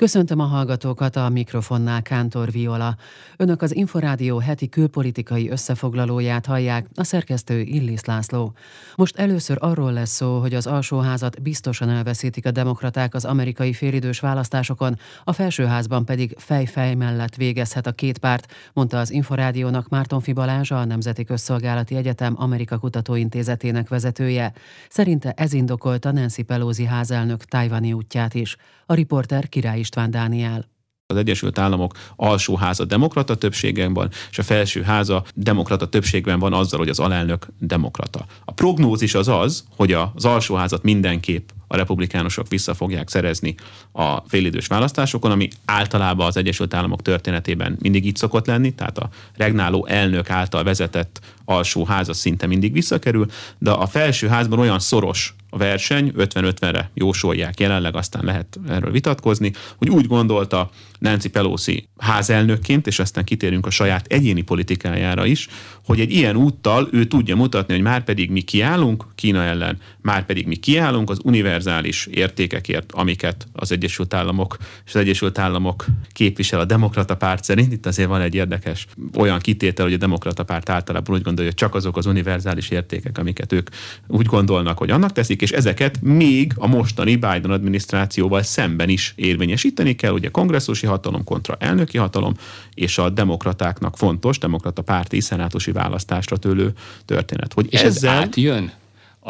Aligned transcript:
Köszöntöm 0.00 0.40
a 0.40 0.44
hallgatókat 0.44 1.16
a 1.16 1.28
mikrofonnál 1.28 2.02
Kántor 2.02 2.50
Viola. 2.50 2.96
Önök 3.36 3.62
az 3.62 3.74
Inforádió 3.74 4.38
heti 4.38 4.68
külpolitikai 4.68 5.50
összefoglalóját 5.50 6.46
hallják, 6.46 6.86
a 6.94 7.04
szerkesztő 7.04 7.60
Illis 7.60 8.04
László. 8.04 8.52
Most 8.96 9.18
először 9.18 9.56
arról 9.60 9.92
lesz 9.92 10.10
szó, 10.10 10.38
hogy 10.38 10.54
az 10.54 10.66
alsóházat 10.66 11.42
biztosan 11.42 11.88
elveszítik 11.88 12.46
a 12.46 12.50
demokraták 12.50 13.14
az 13.14 13.24
amerikai 13.24 13.72
félidős 13.72 14.20
választásokon, 14.20 14.98
a 15.24 15.32
felsőházban 15.32 16.04
pedig 16.04 16.34
fej-fej 16.38 16.94
mellett 16.94 17.34
végezhet 17.34 17.86
a 17.86 17.92
két 17.92 18.18
párt, 18.18 18.52
mondta 18.72 18.98
az 18.98 19.10
Inforádiónak 19.10 19.88
Márton 19.88 20.20
Fibalázsa, 20.20 20.80
a 20.80 20.84
Nemzeti 20.84 21.24
Közszolgálati 21.24 21.94
Egyetem 21.94 22.34
Amerika 22.36 22.78
Kutatóintézetének 22.78 23.88
vezetője. 23.88 24.52
Szerinte 24.88 25.32
ez 25.32 25.52
indokolta 25.52 26.12
Nancy 26.12 26.42
Pelosi 26.42 26.84
házelnök 26.84 27.44
tájvani 27.44 27.92
útját 27.92 28.34
is. 28.34 28.56
A 28.90 28.94
riporter 28.94 29.48
Király 29.48 29.78
István 29.78 30.10
Dániel 30.10 30.68
az 31.06 31.16
Egyesült 31.16 31.58
Államok 31.58 31.94
alsóháza 32.16 32.84
demokrata 32.84 33.34
többségben 33.34 33.94
van, 33.94 34.10
és 34.30 34.38
a 34.38 34.42
felső 34.42 34.82
háza 34.82 35.24
demokrata 35.34 35.88
többségben 35.88 36.38
van 36.38 36.52
azzal, 36.52 36.78
hogy 36.78 36.88
az 36.88 36.98
alelnök 36.98 37.46
demokrata. 37.58 38.26
A 38.44 38.52
prognózis 38.52 39.14
az 39.14 39.28
az, 39.28 39.64
hogy 39.76 39.92
az 39.92 40.24
alsóházat 40.24 40.82
mindenképp 40.82 41.48
a 41.72 41.76
republikánusok 41.76 42.48
vissza 42.48 42.74
fogják 42.74 43.08
szerezni 43.08 43.54
a 43.92 44.16
félidős 44.28 44.66
választásokon, 44.66 45.30
ami 45.30 45.48
általában 45.64 46.26
az 46.26 46.36
Egyesült 46.36 46.74
Államok 46.74 47.02
történetében 47.02 47.76
mindig 47.80 48.06
így 48.06 48.16
szokott 48.16 48.46
lenni, 48.46 48.74
tehát 48.74 48.98
a 48.98 49.08
regnáló 49.36 49.86
elnök 49.86 50.30
által 50.30 50.64
vezetett 50.64 51.20
alsó 51.44 51.84
háza 51.84 52.12
szinte 52.12 52.46
mindig 52.46 52.72
visszakerül, 52.72 53.26
de 53.58 53.70
a 53.70 53.86
felső 53.86 54.28
házban 54.28 54.58
olyan 54.58 54.78
szoros 54.78 55.34
a 55.50 55.56
verseny, 55.56 56.12
50-50-re 56.16 56.90
jósolják 56.94 57.60
jelenleg, 57.60 57.96
aztán 57.96 58.24
lehet 58.24 58.60
erről 58.68 58.90
vitatkozni, 58.90 59.52
hogy 59.76 59.88
úgy 59.88 60.06
gondolta 60.06 60.70
Nancy 60.98 61.28
Pelosi 61.28 61.88
házelnökként, 61.98 62.86
és 62.86 62.98
aztán 62.98 63.24
kitérünk 63.24 63.66
a 63.66 63.70
saját 63.70 64.06
egyéni 64.06 64.42
politikájára 64.42 65.26
is, 65.26 65.48
hogy 65.84 66.00
egy 66.00 66.12
ilyen 66.12 66.36
úttal 66.36 66.88
ő 66.92 67.04
tudja 67.04 67.36
mutatni, 67.36 67.74
hogy 67.74 67.82
már 67.82 68.04
pedig 68.04 68.30
mi 68.30 68.40
kiállunk 68.40 69.06
Kína 69.14 69.42
ellen, 69.42 69.78
már 70.02 70.26
pedig 70.26 70.46
mi 70.46 70.56
kiállunk 70.56 71.10
az 71.10 71.20
univerzális 71.60 72.06
értékekért, 72.06 72.92
amiket 72.92 73.46
az 73.52 73.72
Egyesült 73.72 74.14
Államok 74.14 74.56
és 74.86 74.94
az 74.94 75.00
Egyesült 75.00 75.38
Államok 75.38 75.86
képvisel 76.12 76.60
a 76.60 76.64
demokrata 76.64 77.16
párt 77.16 77.44
szerint. 77.44 77.72
Itt 77.72 77.86
azért 77.86 78.08
van 78.08 78.20
egy 78.20 78.34
érdekes 78.34 78.86
olyan 79.16 79.38
kitétel, 79.38 79.84
hogy 79.84 79.94
a 79.94 79.98
demokrata 79.98 80.44
párt 80.44 80.68
általában 80.68 81.16
úgy 81.16 81.22
gondolja, 81.22 81.50
hogy 81.50 81.58
csak 81.58 81.74
azok 81.74 81.96
az 81.96 82.06
univerzális 82.06 82.68
értékek, 82.68 83.18
amiket 83.18 83.52
ők 83.52 83.68
úgy 84.06 84.26
gondolnak, 84.26 84.78
hogy 84.78 84.90
annak 84.90 85.12
teszik, 85.12 85.42
és 85.42 85.50
ezeket 85.50 86.00
még 86.02 86.52
a 86.56 86.66
mostani 86.66 87.14
Biden 87.14 87.50
adminisztrációval 87.50 88.42
szemben 88.42 88.88
is 88.88 89.12
érvényesíteni 89.16 89.94
kell, 89.94 90.12
ugye 90.12 90.28
kongresszusi 90.28 90.86
hatalom 90.86 91.24
kontra 91.24 91.56
elnöki 91.58 91.98
hatalom, 91.98 92.34
és 92.74 92.98
a 92.98 93.10
demokratáknak 93.10 93.96
fontos, 93.96 94.38
demokrata 94.38 94.82
párti 94.82 95.20
szenátusi 95.20 95.72
választásra 95.72 96.36
tőlő 96.36 96.72
történet. 97.04 97.52
Hogy 97.52 97.66
és 97.70 97.80
ezzel... 97.80 98.12
ez 98.12 98.18
átjön 98.18 98.72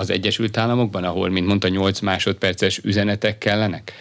az 0.00 0.10
Egyesült 0.10 0.56
Államokban, 0.56 1.04
ahol, 1.04 1.28
mint 1.28 1.46
mondta, 1.46 1.68
8 1.68 2.00
másodperces 2.00 2.78
üzenetek 2.78 3.38
kellenek? 3.38 3.92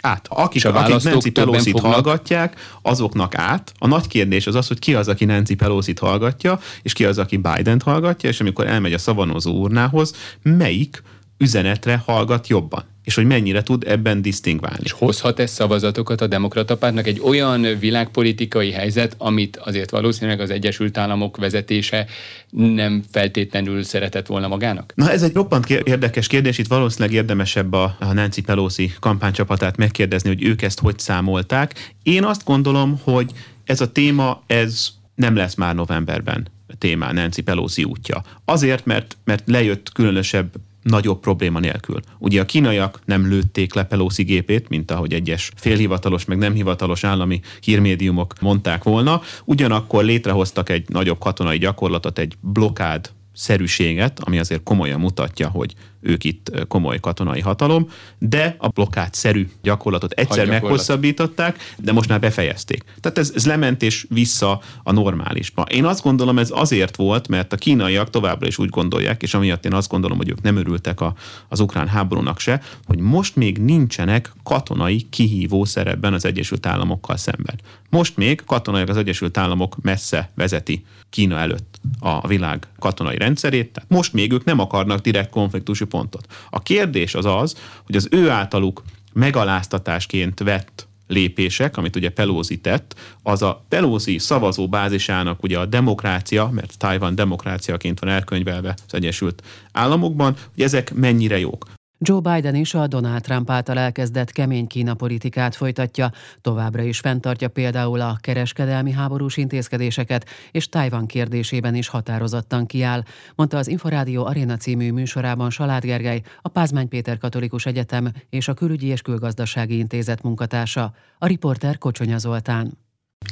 át. 0.00 0.26
Akik, 0.30 0.64
a 0.64 0.74
akik 0.74 1.02
Nancy 1.02 1.30
pelosi 1.30 1.70
fognak... 1.70 1.92
hallgatják, 1.92 2.60
azoknak 2.82 3.34
át. 3.34 3.72
A 3.78 3.86
nagy 3.86 4.06
kérdés 4.06 4.46
az 4.46 4.54
az, 4.54 4.68
hogy 4.68 4.78
ki 4.78 4.94
az, 4.94 5.08
aki 5.08 5.24
Nancy 5.24 5.54
pelosi 5.54 5.92
hallgatja, 6.00 6.58
és 6.82 6.92
ki 6.92 7.04
az, 7.04 7.18
aki 7.18 7.36
Biden-t 7.36 7.82
hallgatja, 7.82 8.28
és 8.28 8.40
amikor 8.40 8.66
elmegy 8.66 8.92
a 8.92 8.98
szavanozó 8.98 9.52
urnához, 9.52 10.14
melyik 10.42 11.02
üzenetre 11.38 12.02
hallgat 12.06 12.48
jobban 12.48 12.84
és 13.08 13.14
hogy 13.14 13.26
mennyire 13.26 13.62
tud 13.62 13.84
ebben 13.86 14.22
disztingválni. 14.22 14.78
És 14.82 14.92
hozhat 14.92 15.40
ez 15.40 15.50
szavazatokat 15.50 16.20
a 16.20 16.26
demokrata 16.26 16.76
pártnak 16.76 17.06
egy 17.06 17.20
olyan 17.20 17.78
világpolitikai 17.78 18.70
helyzet, 18.70 19.14
amit 19.18 19.56
azért 19.56 19.90
valószínűleg 19.90 20.40
az 20.40 20.50
Egyesült 20.50 20.98
Államok 20.98 21.36
vezetése 21.36 22.06
nem 22.50 23.02
feltétlenül 23.10 23.82
szeretett 23.82 24.26
volna 24.26 24.48
magának? 24.48 24.92
Na 24.94 25.10
ez 25.10 25.22
egy 25.22 25.34
roppant 25.34 25.70
érdekes 25.70 26.26
kérdés, 26.26 26.58
itt 26.58 26.66
valószínűleg 26.66 27.14
érdemesebb 27.14 27.72
a, 27.72 27.96
a 28.00 28.12
Nancy 28.12 28.40
Pelosi 28.40 28.92
kampánycsapatát 29.00 29.76
megkérdezni, 29.76 30.28
hogy 30.28 30.44
ők 30.44 30.62
ezt 30.62 30.80
hogy 30.80 30.98
számolták. 30.98 31.92
Én 32.02 32.24
azt 32.24 32.44
gondolom, 32.44 33.00
hogy 33.02 33.30
ez 33.64 33.80
a 33.80 33.92
téma, 33.92 34.42
ez 34.46 34.88
nem 35.14 35.36
lesz 35.36 35.54
már 35.54 35.74
novemberben 35.74 36.48
témá 36.78 37.12
Nancy 37.12 37.42
Pelosi 37.42 37.84
útja. 37.84 38.22
Azért, 38.44 38.86
mert, 38.86 39.16
mert 39.24 39.42
lejött 39.46 39.92
különösebb 39.92 40.50
nagyobb 40.88 41.20
probléma 41.20 41.58
nélkül. 41.58 42.00
Ugye 42.18 42.40
a 42.40 42.44
kínaiak 42.44 43.00
nem 43.04 43.28
lőtték 43.28 43.74
le 43.74 43.84
Pelosi 43.84 44.22
gépét, 44.22 44.68
mint 44.68 44.90
ahogy 44.90 45.12
egyes 45.12 45.50
félhivatalos, 45.56 46.24
meg 46.24 46.38
nem 46.38 46.52
hivatalos 46.52 47.04
állami 47.04 47.40
hírmédiumok 47.60 48.34
mondták 48.40 48.82
volna, 48.82 49.20
ugyanakkor 49.44 50.04
létrehoztak 50.04 50.68
egy 50.68 50.88
nagyobb 50.88 51.18
katonai 51.18 51.58
gyakorlatot, 51.58 52.18
egy 52.18 52.34
blokád 52.40 53.10
szerűséget, 53.32 54.20
ami 54.20 54.38
azért 54.38 54.62
komolyan 54.62 55.00
mutatja, 55.00 55.48
hogy 55.48 55.74
ők 56.00 56.24
itt 56.24 56.66
komoly 56.68 57.00
katonai 57.00 57.40
hatalom, 57.40 57.88
de 58.18 58.56
a 58.58 58.68
blokkád 58.68 59.14
szerű 59.14 59.48
gyakorlatot 59.62 60.12
egyszer 60.12 60.46
meghosszabbították, 60.46 61.74
de 61.76 61.92
most 61.92 62.08
már 62.08 62.20
befejezték. 62.20 62.84
Tehát 63.00 63.18
ez, 63.18 63.32
ez 63.34 63.46
lement 63.46 63.82
és 63.82 64.06
vissza 64.08 64.60
a 64.82 64.92
normálisba. 64.92 65.62
Én 65.62 65.84
azt 65.84 66.02
gondolom, 66.02 66.38
ez 66.38 66.50
azért 66.52 66.96
volt, 66.96 67.28
mert 67.28 67.52
a 67.52 67.56
kínaiak 67.56 68.10
továbbra 68.10 68.46
is 68.46 68.58
úgy 68.58 68.68
gondolják, 68.68 69.22
és 69.22 69.34
amiatt 69.34 69.64
én 69.64 69.74
azt 69.74 69.88
gondolom, 69.88 70.16
hogy 70.16 70.28
ők 70.28 70.42
nem 70.42 70.56
örültek 70.56 71.00
a, 71.00 71.14
az 71.48 71.60
ukrán 71.60 71.88
háborúnak 71.88 72.40
se, 72.40 72.60
hogy 72.84 72.98
most 72.98 73.36
még 73.36 73.58
nincsenek 73.58 74.32
katonai 74.42 75.06
kihívó 75.10 75.64
szerepben 75.64 76.12
az 76.12 76.24
Egyesült 76.24 76.66
Államokkal 76.66 77.16
szemben. 77.16 77.60
Most 77.90 78.16
még 78.16 78.42
katonai 78.46 78.82
az 78.82 78.96
Egyesült 78.96 79.38
Államok 79.38 79.76
messze 79.82 80.30
vezeti 80.34 80.84
Kína 81.10 81.38
előtt 81.38 81.80
a 82.00 82.26
világ 82.26 82.66
katonai 82.78 83.16
rendszerét, 83.16 83.72
tehát 83.72 83.90
most 83.90 84.12
még 84.12 84.32
ők 84.32 84.44
nem 84.44 84.58
akarnak 84.58 85.00
direkt 85.00 85.30
konfliktusi 85.30 85.84
pontot. 85.88 86.26
A 86.50 86.62
kérdés 86.62 87.14
az 87.14 87.24
az, 87.24 87.56
hogy 87.86 87.96
az 87.96 88.08
ő 88.10 88.30
általuk 88.30 88.82
megaláztatásként 89.12 90.40
vett 90.40 90.88
lépések, 91.06 91.76
amit 91.76 91.96
ugye 91.96 92.10
Pelosi 92.10 92.58
tett, 92.58 92.94
az 93.22 93.42
a 93.42 93.64
Pelosi 93.68 94.18
szavazóbázisának 94.18 95.42
ugye 95.42 95.58
a 95.58 95.66
demokrácia, 95.66 96.48
mert 96.52 96.78
Taiwan 96.78 97.14
demokráciaként 97.14 98.00
van 98.00 98.10
elkönyvelve 98.10 98.74
az 98.86 98.94
Egyesült 98.94 99.42
Államokban, 99.72 100.36
hogy 100.54 100.62
ezek 100.62 100.94
mennyire 100.94 101.38
jók. 101.38 101.77
Joe 102.00 102.20
Biden 102.20 102.54
is 102.54 102.74
a 102.74 102.86
Donald 102.86 103.22
Trump 103.22 103.50
által 103.50 103.78
elkezdett 103.78 104.32
kemény 104.32 104.66
Kína 104.66 104.94
politikát 104.94 105.56
folytatja, 105.56 106.12
továbbra 106.40 106.82
is 106.82 106.98
fenntartja 106.98 107.48
például 107.48 108.00
a 108.00 108.16
kereskedelmi 108.20 108.92
háborús 108.92 109.36
intézkedéseket, 109.36 110.28
és 110.50 110.68
Tajvan 110.68 111.06
kérdésében 111.06 111.74
is 111.74 111.88
határozottan 111.88 112.66
kiáll, 112.66 113.02
mondta 113.34 113.56
az 113.56 113.68
Inforádió 113.68 114.24
Arena 114.24 114.56
című 114.56 114.92
műsorában 114.92 115.50
Salád 115.50 115.82
Gergely, 115.82 116.22
a 116.42 116.48
Pázmány 116.48 116.88
Péter 116.88 117.18
Katolikus 117.18 117.66
Egyetem 117.66 118.12
és 118.30 118.48
a 118.48 118.54
Külügyi 118.54 118.86
és 118.86 119.02
Külgazdasági 119.02 119.78
Intézet 119.78 120.22
munkatársa, 120.22 120.92
a 121.18 121.26
riporter 121.26 121.78
Kocsonya 121.78 122.18
Zoltán. 122.18 122.78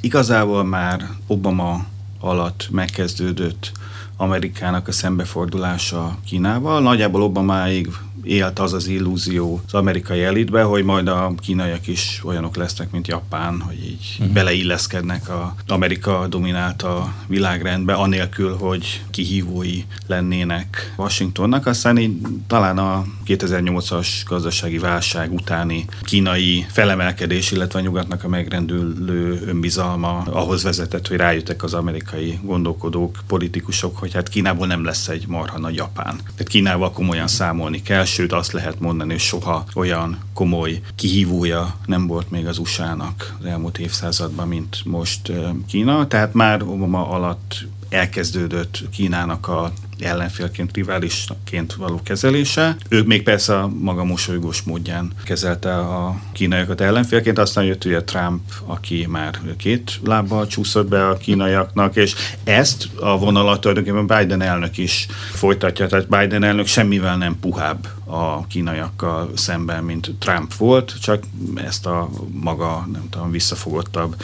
Igazából 0.00 0.64
már 0.64 1.02
Obama 1.26 1.86
alatt 2.20 2.68
megkezdődött 2.70 3.72
Amerikának 4.16 4.88
a 4.88 4.92
szembefordulása 4.92 6.18
Kínával. 6.24 6.80
Nagyjából 6.80 7.22
Obamáig 7.22 7.88
élt 8.26 8.58
az 8.58 8.72
az 8.72 8.86
illúzió 8.86 9.60
az 9.66 9.74
amerikai 9.74 10.22
elitbe, 10.22 10.62
hogy 10.62 10.84
majd 10.84 11.08
a 11.08 11.34
kínaiak 11.38 11.86
is 11.86 12.20
olyanok 12.24 12.56
lesznek, 12.56 12.90
mint 12.90 13.08
Japán, 13.08 13.60
hogy 13.60 13.84
így 13.84 14.16
uh-huh. 14.18 14.34
beleilleszkednek 14.34 15.28
a 15.28 15.54
Amerika 15.66 16.26
dominálta 16.28 17.12
világrendbe, 17.26 17.94
anélkül, 17.94 18.56
hogy 18.56 19.02
kihívói 19.10 19.82
lennének 20.06 20.94
Washingtonnak. 20.96 21.66
Aztán 21.66 21.98
így 21.98 22.16
talán 22.46 22.78
a 22.78 23.04
2008-as 23.26 24.08
gazdasági 24.28 24.78
válság 24.78 25.32
utáni 25.32 25.84
kínai 26.02 26.66
felemelkedés, 26.68 27.50
illetve 27.50 27.78
a 27.78 27.82
nyugatnak 27.82 28.24
a 28.24 28.28
megrendülő 28.28 29.42
önbizalma 29.46 30.18
ahhoz 30.18 30.62
vezetett, 30.62 31.08
hogy 31.08 31.16
rájöttek 31.16 31.62
az 31.62 31.74
amerikai 31.74 32.38
gondolkodók, 32.42 33.18
politikusok, 33.26 33.98
hogy 33.98 34.12
hát 34.12 34.28
Kínából 34.28 34.66
nem 34.66 34.84
lesz 34.84 35.08
egy 35.08 35.26
marha 35.26 35.58
nagy 35.58 35.74
Japán. 35.74 36.16
Tehát 36.16 36.48
Kínával 36.48 36.90
komolyan 36.90 37.28
számolni 37.28 37.82
kell, 37.82 38.04
sőt 38.16 38.32
azt 38.32 38.52
lehet 38.52 38.80
mondani, 38.80 39.10
hogy 39.10 39.20
soha 39.20 39.64
olyan 39.74 40.18
komoly 40.34 40.80
kihívója 40.94 41.76
nem 41.86 42.06
volt 42.06 42.30
még 42.30 42.46
az 42.46 42.58
USA-nak 42.58 43.36
az 43.38 43.44
elmúlt 43.44 43.78
évszázadban, 43.78 44.48
mint 44.48 44.80
most 44.84 45.32
Kína. 45.66 46.06
Tehát 46.06 46.34
már 46.34 46.62
Obama 46.62 47.08
alatt 47.08 47.66
elkezdődött 47.88 48.82
Kínának 48.90 49.48
a 49.48 49.72
ellenfélként, 50.00 50.74
riválisként 50.74 51.74
való 51.74 52.00
kezelése. 52.04 52.76
Ő 52.88 53.02
még 53.02 53.22
persze 53.22 53.58
a 53.58 53.68
maga 53.68 54.04
mosolygós 54.04 54.62
módján 54.62 55.12
kezelte 55.24 55.76
a 55.76 56.20
kínaiakat 56.32 56.80
ellenfélként, 56.80 57.38
aztán 57.38 57.64
jött 57.64 57.84
ugye 57.84 58.02
Trump, 58.02 58.40
aki 58.64 59.06
már 59.08 59.40
két 59.56 60.00
lábbal 60.04 60.46
csúszott 60.46 60.88
be 60.88 61.08
a 61.08 61.16
kínaiaknak, 61.16 61.96
és 61.96 62.14
ezt 62.44 62.88
a 63.00 63.18
vonalat 63.18 63.60
tulajdonképpen 63.60 64.18
Biden 64.18 64.42
elnök 64.42 64.78
is 64.78 65.06
folytatja, 65.32 65.86
tehát 65.86 66.08
Biden 66.08 66.44
elnök 66.44 66.66
semmivel 66.66 67.16
nem 67.16 67.38
puhább 67.40 67.88
a 68.04 68.46
kínaiakkal 68.46 69.30
szemben, 69.34 69.84
mint 69.84 70.10
Trump 70.18 70.54
volt, 70.54 70.94
csak 71.00 71.24
ezt 71.54 71.86
a 71.86 72.10
maga, 72.32 72.88
nem 72.92 73.08
tudom, 73.10 73.30
visszafogottabb 73.30 74.16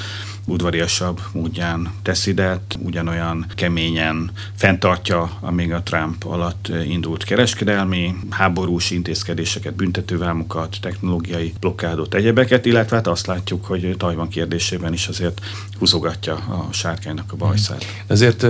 udvariasabb 0.46 1.20
módján 1.32 1.92
teszi, 2.02 2.34
de 2.34 2.60
ugyanolyan 2.78 3.46
keményen 3.54 4.30
fenntartja, 4.54 5.30
amíg 5.40 5.72
a 5.72 5.82
Trump 5.82 6.24
alatt 6.24 6.72
indult 6.88 7.24
kereskedelmi, 7.24 8.14
háborús 8.30 8.90
intézkedéseket, 8.90 9.74
büntetővámokat, 9.74 10.76
technológiai 10.80 11.52
blokkádot, 11.60 12.14
egyebeket, 12.14 12.66
illetve 12.66 12.96
hát 12.96 13.06
azt 13.06 13.26
látjuk, 13.26 13.64
hogy 13.64 13.94
Tajvan 13.98 14.28
kérdésében 14.28 14.92
is 14.92 15.08
azért 15.08 15.40
húzogatja 15.78 16.34
a 16.34 16.68
sárkánynak 16.72 17.32
a 17.32 17.36
bajszát. 17.36 17.84
Ezért 18.06 18.46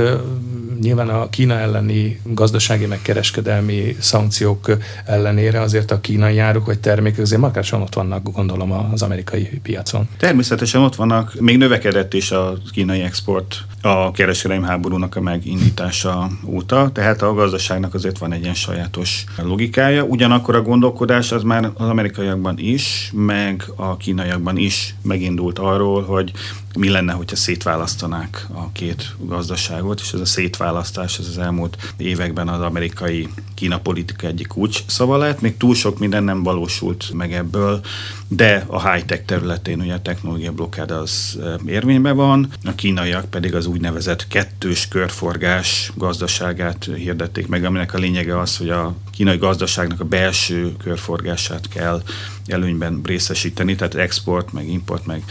nyilván 0.83 1.09
a 1.09 1.29
Kína 1.29 1.59
elleni 1.59 2.21
gazdasági 2.25 2.87
meg 2.87 3.03
kereskedelmi 3.03 3.97
szankciók 4.01 4.71
ellenére 5.05 5.61
azért 5.61 5.91
a 5.91 6.01
kínai 6.01 6.39
áruk 6.39 6.67
vagy 6.67 6.79
termékek 6.79 7.19
azért 7.19 7.41
markásan 7.41 7.83
ott 7.83 7.95
vannak, 7.95 8.33
gondolom, 8.33 8.73
az 8.73 9.03
amerikai 9.03 9.61
piacon. 9.63 10.09
Természetesen 10.17 10.81
ott 10.81 10.95
vannak, 10.95 11.41
még 11.41 11.57
növekedett 11.57 12.15
is 12.15 12.31
a 12.31 12.59
kínai 12.73 13.01
export 13.01 13.65
a 13.83 14.11
kereskedelmi 14.11 14.67
háborúnak 14.67 15.17
a 15.17 15.21
megindítása 15.21 16.29
óta, 16.47 16.91
tehát 16.93 17.23
a 17.23 17.35
gazdaságnak 17.35 17.95
azért 17.95 18.19
van 18.19 18.33
egy 18.33 18.43
ilyen 18.43 18.55
sajátos 18.55 19.25
logikája. 19.43 20.05
Ugyanakkor 20.05 20.55
a 20.55 20.63
gondolkodás 20.63 21.33
az 21.33 21.43
már 21.43 21.71
az 21.75 21.89
amerikaiakban 21.89 22.59
is, 22.59 23.11
meg 23.15 23.65
a 23.77 23.97
kínaiakban 23.97 24.57
is 24.57 24.95
megindult 25.03 25.59
arról, 25.59 26.03
hogy 26.03 26.33
mi 26.79 26.89
lenne, 26.89 27.13
hogyha 27.13 27.37
szétválasztanák 27.37 28.47
a 28.55 28.73
két 28.73 29.15
gazdaságot, 29.19 30.01
és 30.01 30.13
ez 30.13 30.21
a 30.21 30.25
szétválasztás 30.25 31.19
ez 31.19 31.27
az 31.29 31.39
elmúlt 31.39 31.93
években 31.97 32.49
az 32.49 32.61
amerikai 32.61 33.29
Kína 33.55 33.79
politika 33.79 34.27
egyik 34.27 34.47
kulcs 34.47 34.83
szava 34.87 35.17
lett. 35.17 35.41
Még 35.41 35.57
túl 35.57 35.75
sok 35.75 35.99
minden 35.99 36.25
nem 36.25 36.43
valósult 36.43 37.11
meg 37.13 37.33
ebből, 37.33 37.81
de 38.29 38.65
a 38.67 38.91
high-tech 38.91 39.25
területén 39.25 39.81
ugye 39.81 39.95
a 39.95 40.03
technológia 40.03 40.53
blokkád 40.53 40.91
az 40.91 41.39
érvényben 41.67 42.17
van, 42.17 42.49
a 42.65 42.75
kínaiak 42.75 43.25
pedig 43.25 43.55
az 43.55 43.67
úgynevezett 43.73 44.29
kettős 44.29 44.89
körforgás 44.89 45.93
gazdaságát 45.95 46.89
hirdették 46.97 47.47
meg, 47.47 47.65
aminek 47.65 47.95
a 47.95 47.99
lényege 47.99 48.39
az, 48.39 48.57
hogy 48.57 48.71
a 48.71 48.95
kínai 49.13 49.37
gazdaságnak 49.37 50.01
a 50.01 50.05
belső 50.05 50.73
körforgását 50.77 51.69
kell 51.69 52.03
előnyben 52.47 53.01
részesíteni, 53.05 53.75
tehát 53.75 53.95
export, 53.95 54.53
meg 54.53 54.69
import, 54.69 55.07
meg 55.07 55.23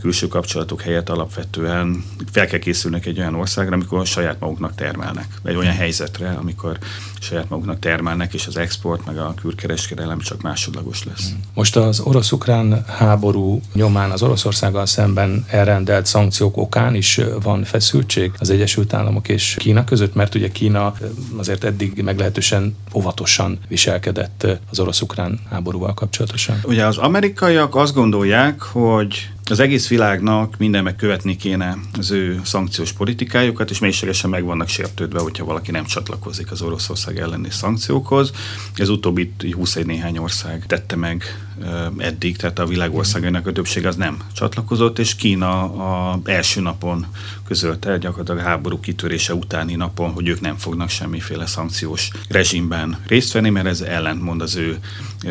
külső 0.00 0.28
kapcsolatok 0.28 0.80
helyett 0.80 1.08
alapvetően 1.08 2.04
fel 2.32 2.46
kell 2.46 2.58
készülnek 2.58 3.06
egy 3.06 3.18
olyan 3.18 3.34
országra, 3.34 3.74
amikor 3.74 4.06
saját 4.06 4.40
maguknak 4.40 4.74
termelnek. 4.74 5.26
Egy 5.44 5.56
olyan 5.56 5.74
helyzetre, 5.74 6.30
amikor 6.30 6.78
saját 7.20 7.48
maguknak 7.48 7.78
termelnek, 7.78 8.34
és 8.34 8.46
az 8.46 8.56
export, 8.56 9.06
meg 9.06 9.18
a 9.18 9.34
külkereskedelem 9.40 10.18
csak 10.18 10.42
másodlagos 10.42 11.04
lesz. 11.04 11.32
Most 11.54 11.76
az 11.76 12.00
orosz-ukrán 12.00 12.84
háború 12.86 13.60
nyomán 13.72 14.10
az 14.10 14.22
Oroszországgal 14.22 14.86
szemben 14.86 15.44
elrendelt 15.48 16.06
szankciók 16.06 16.56
okán 16.56 16.94
is 16.94 17.20
van 17.42 17.64
feszültség 17.64 18.32
az 18.38 18.50
Egyesült 18.50 18.92
Államok 18.92 19.28
és 19.28 19.56
Kína 19.58 19.84
között, 19.84 20.14
mert 20.14 20.34
ugye 20.34 20.48
Kína 20.48 20.94
azért 21.36 21.64
eddig 21.64 22.02
meglehetősen 22.02 22.76
óvatosan 22.94 23.58
viselkedett 23.68 24.46
az 24.70 24.78
orosz-ukrán 24.78 25.40
háborúval 25.50 25.94
kapcsolatosan. 25.94 26.57
Ugye 26.62 26.86
az 26.86 26.96
amerikaiak 26.96 27.74
azt 27.74 27.94
gondolják, 27.94 28.62
hogy 28.62 29.30
az 29.50 29.60
egész 29.60 29.88
világnak 29.88 30.54
minden 30.58 30.82
megkövetni 30.82 31.36
kéne 31.36 31.76
az 31.98 32.10
ő 32.10 32.40
szankciós 32.44 32.92
politikájukat, 32.92 33.70
és 33.70 33.78
mélységesen 33.78 34.30
meg 34.30 34.44
vannak 34.44 34.68
sértődve, 34.68 35.20
hogyha 35.20 35.44
valaki 35.44 35.70
nem 35.70 35.84
csatlakozik 35.84 36.50
az 36.50 36.62
Oroszország 36.62 37.18
elleni 37.18 37.50
szankciókhoz. 37.50 38.32
Ez 38.74 38.88
utóbbi 38.88 39.32
21 39.52 39.86
néhány 39.86 40.18
ország 40.18 40.66
tette 40.66 40.96
meg 40.96 41.47
eddig, 41.96 42.36
tehát 42.36 42.58
a 42.58 42.66
világ 42.66 42.94
országainak 42.94 43.46
a 43.46 43.52
többség 43.52 43.86
az 43.86 43.96
nem 43.96 44.18
csatlakozott, 44.32 44.98
és 44.98 45.14
Kína 45.14 45.62
a 45.62 46.20
első 46.24 46.60
napon 46.60 47.06
közölte, 47.46 47.98
gyakorlatilag 47.98 48.40
a 48.40 48.48
háború 48.48 48.80
kitörése 48.80 49.34
utáni 49.34 49.74
napon, 49.74 50.10
hogy 50.10 50.28
ők 50.28 50.40
nem 50.40 50.56
fognak 50.56 50.88
semmiféle 50.88 51.46
szankciós 51.46 52.10
rezsimben 52.28 52.98
részt 53.06 53.32
venni, 53.32 53.50
mert 53.50 53.66
ez 53.66 53.80
ellentmond 53.80 54.42
az 54.42 54.56
ő 54.56 54.78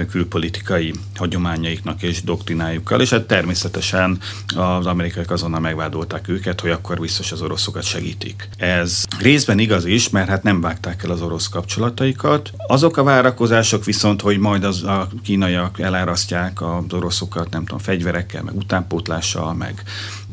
külpolitikai 0.10 0.94
hagyományaiknak 1.16 2.04
és 2.04 2.24
doktrinájukkal, 2.24 3.02
és 3.02 3.10
hát 3.10 3.28
természetesen 3.28 4.20
az 4.56 4.86
amerikaiak 4.86 5.32
azonnal 5.32 5.60
megvádolták 5.60 6.28
őket, 6.28 6.62
hogy 6.62 6.70
akkor 6.70 7.00
biztos 7.00 7.32
az 7.32 7.42
oroszokat 7.42 7.84
segítik. 7.84 8.50
Ez 8.58 9.04
részben 9.20 9.60
igaz 9.60 9.86
is, 9.86 10.10
mert 10.10 10.30
hát 10.30 10.44
nem 10.44 10.62
vágták 10.62 11.04
el 11.04 11.12
az 11.12 11.22
orosz 11.22 11.48
kapcsolataikat. 11.48 12.52
Azok 12.68 12.98
a 12.98 13.04
várakozások 13.04 13.86
viszont, 13.86 14.22
hogy 14.22 14.38
majd 14.38 14.64
az 14.64 14.84
a 14.84 15.08
kínaiak 15.24 15.80
elárasztják 15.80 16.62
az 16.62 16.94
oroszokat, 16.94 17.50
nem 17.50 17.66
tudom, 17.66 17.80
fegyverekkel, 17.80 18.44
meg 18.44 18.56
utánpótlással, 18.56 19.54
meg 19.54 19.84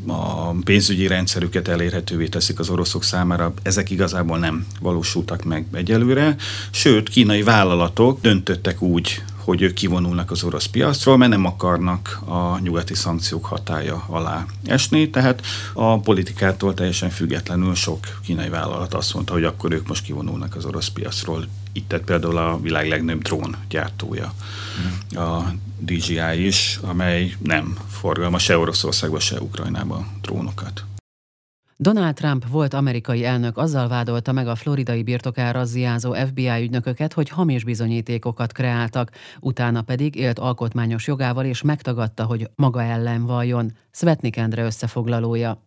a 0.07 0.49
pénzügyi 0.63 1.07
rendszerüket 1.07 1.67
elérhetővé 1.67 2.27
teszik 2.27 2.59
az 2.59 2.69
oroszok 2.69 3.03
számára, 3.03 3.53
ezek 3.61 3.89
igazából 3.89 4.37
nem 4.37 4.65
valósultak 4.81 5.43
meg 5.43 5.65
egyelőre, 5.73 6.35
sőt, 6.71 7.09
kínai 7.09 7.43
vállalatok 7.43 8.21
döntöttek 8.21 8.81
úgy, 8.81 9.23
hogy 9.45 9.61
ők 9.61 9.73
kivonulnak 9.73 10.31
az 10.31 10.43
orosz 10.43 10.65
piacról, 10.65 11.17
mert 11.17 11.31
nem 11.31 11.45
akarnak 11.45 12.21
a 12.25 12.59
nyugati 12.59 12.93
szankciók 12.93 13.45
hatája 13.45 14.03
alá 14.07 14.45
esni, 14.65 15.09
tehát 15.09 15.45
a 15.73 15.99
politikától 15.99 16.73
teljesen 16.73 17.09
függetlenül 17.09 17.75
sok 17.75 18.19
kínai 18.23 18.49
vállalat 18.49 18.93
azt 18.93 19.13
mondta, 19.13 19.33
hogy 19.33 19.43
akkor 19.43 19.71
ők 19.71 19.87
most 19.87 20.03
kivonulnak 20.03 20.55
az 20.55 20.65
orosz 20.65 20.87
piacról. 20.87 21.45
Itt 21.71 21.87
tett 21.87 22.03
például 22.03 22.37
a 22.37 22.59
világ 22.61 22.87
legnagyobb 22.87 23.21
drón 23.21 23.55
gyártója, 23.69 24.33
mm. 25.13 25.17
a 25.17 25.53
DJI 25.79 26.45
is, 26.45 26.79
amely 26.81 27.35
nem 27.43 27.77
forgalma 27.89 28.37
se 28.37 28.57
Oroszországba, 28.57 29.19
se 29.19 29.41
Ukrajnába 29.41 30.05
drónokat. 30.21 30.85
Donald 31.77 32.15
Trump 32.15 32.47
volt 32.47 32.73
amerikai 32.73 33.25
elnök 33.25 33.57
azzal 33.57 33.87
vádolta 33.87 34.31
meg 34.31 34.47
a 34.47 34.55
floridai 34.55 35.03
birtokára 35.03 35.59
razziázó 35.59 36.13
FBI 36.13 36.61
ügynököket, 36.61 37.13
hogy 37.13 37.29
hamis 37.29 37.63
bizonyítékokat 37.63 38.51
kreáltak, 38.51 39.11
utána 39.39 39.81
pedig 39.81 40.15
élt 40.15 40.39
alkotmányos 40.39 41.07
jogával 41.07 41.45
és 41.45 41.61
megtagadta, 41.61 42.23
hogy 42.25 42.49
maga 42.55 42.83
ellen 42.83 43.25
valljon. 43.25 43.71
Svetnik 43.91 44.37
Endre 44.37 44.63
összefoglalója. 44.63 45.64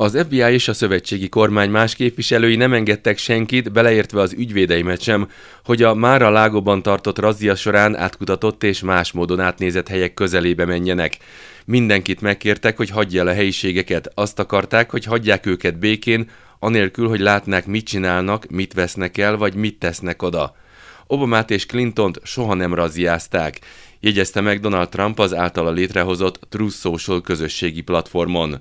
Az 0.00 0.18
FBI 0.24 0.52
és 0.52 0.68
a 0.68 0.72
szövetségi 0.72 1.28
kormány 1.28 1.70
más 1.70 1.94
képviselői 1.94 2.56
nem 2.56 2.72
engedtek 2.72 3.18
senkit, 3.18 3.72
beleértve 3.72 4.20
az 4.20 4.32
ügyvédeimet 4.32 5.00
sem, 5.00 5.28
hogy 5.64 5.82
a 5.82 5.94
Mára 5.94 6.30
lágóban 6.30 6.82
tartott 6.82 7.18
razzia 7.18 7.54
során 7.54 7.96
átkutatott 7.96 8.62
és 8.62 8.80
más 8.80 9.12
módon 9.12 9.40
átnézett 9.40 9.88
helyek 9.88 10.14
közelébe 10.14 10.64
menjenek. 10.64 11.16
Mindenkit 11.64 12.20
megkértek, 12.20 12.76
hogy 12.76 12.90
hagyja 12.90 13.20
el 13.20 13.26
a 13.26 13.32
helyiségeket. 13.32 14.12
Azt 14.14 14.38
akarták, 14.38 14.90
hogy 14.90 15.04
hagyják 15.04 15.46
őket 15.46 15.78
békén, 15.78 16.30
anélkül, 16.58 17.08
hogy 17.08 17.20
látnák, 17.20 17.66
mit 17.66 17.86
csinálnak, 17.86 18.46
mit 18.50 18.72
vesznek 18.72 19.18
el, 19.18 19.36
vagy 19.36 19.54
mit 19.54 19.78
tesznek 19.78 20.22
oda. 20.22 20.56
Obamát 21.06 21.50
és 21.50 21.66
Clintont 21.66 22.20
soha 22.22 22.54
nem 22.54 22.74
razziázták, 22.74 23.58
jegyezte 24.00 24.40
meg 24.40 24.60
Donald 24.60 24.88
Trump 24.88 25.18
az 25.18 25.34
általa 25.34 25.70
létrehozott 25.70 26.40
Truth 26.48 26.76
Social 26.76 27.20
közösségi 27.20 27.80
platformon. 27.80 28.60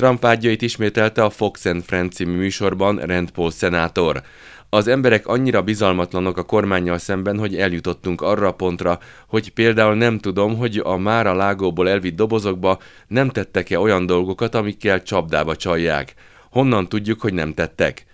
Trump 0.00 0.22
vágyait 0.22 0.62
ismételte 0.62 1.22
a 1.22 1.30
Fox 1.30 1.64
and 1.64 1.82
Friends 1.82 2.14
című 2.14 2.36
műsorban 2.36 2.96
Rand 2.96 3.30
Paul 3.30 3.50
szenátor. 3.50 4.22
Az 4.68 4.88
emberek 4.88 5.26
annyira 5.26 5.62
bizalmatlanok 5.62 6.36
a 6.36 6.42
kormányjal 6.42 6.98
szemben, 6.98 7.38
hogy 7.38 7.56
eljutottunk 7.56 8.20
arra 8.20 8.48
a 8.48 8.52
pontra, 8.52 8.98
hogy 9.28 9.52
például 9.52 9.94
nem 9.94 10.18
tudom, 10.18 10.56
hogy 10.56 10.80
a 10.84 10.96
már 10.96 11.26
a 11.26 11.34
lágóból 11.34 11.88
elvitt 11.88 12.16
dobozokba 12.16 12.78
nem 13.06 13.28
tettek-e 13.28 13.78
olyan 13.78 14.06
dolgokat, 14.06 14.54
amikkel 14.54 15.02
csapdába 15.02 15.56
csalják. 15.56 16.14
Honnan 16.50 16.88
tudjuk, 16.88 17.20
hogy 17.20 17.34
nem 17.34 17.54
tettek? 17.54 18.04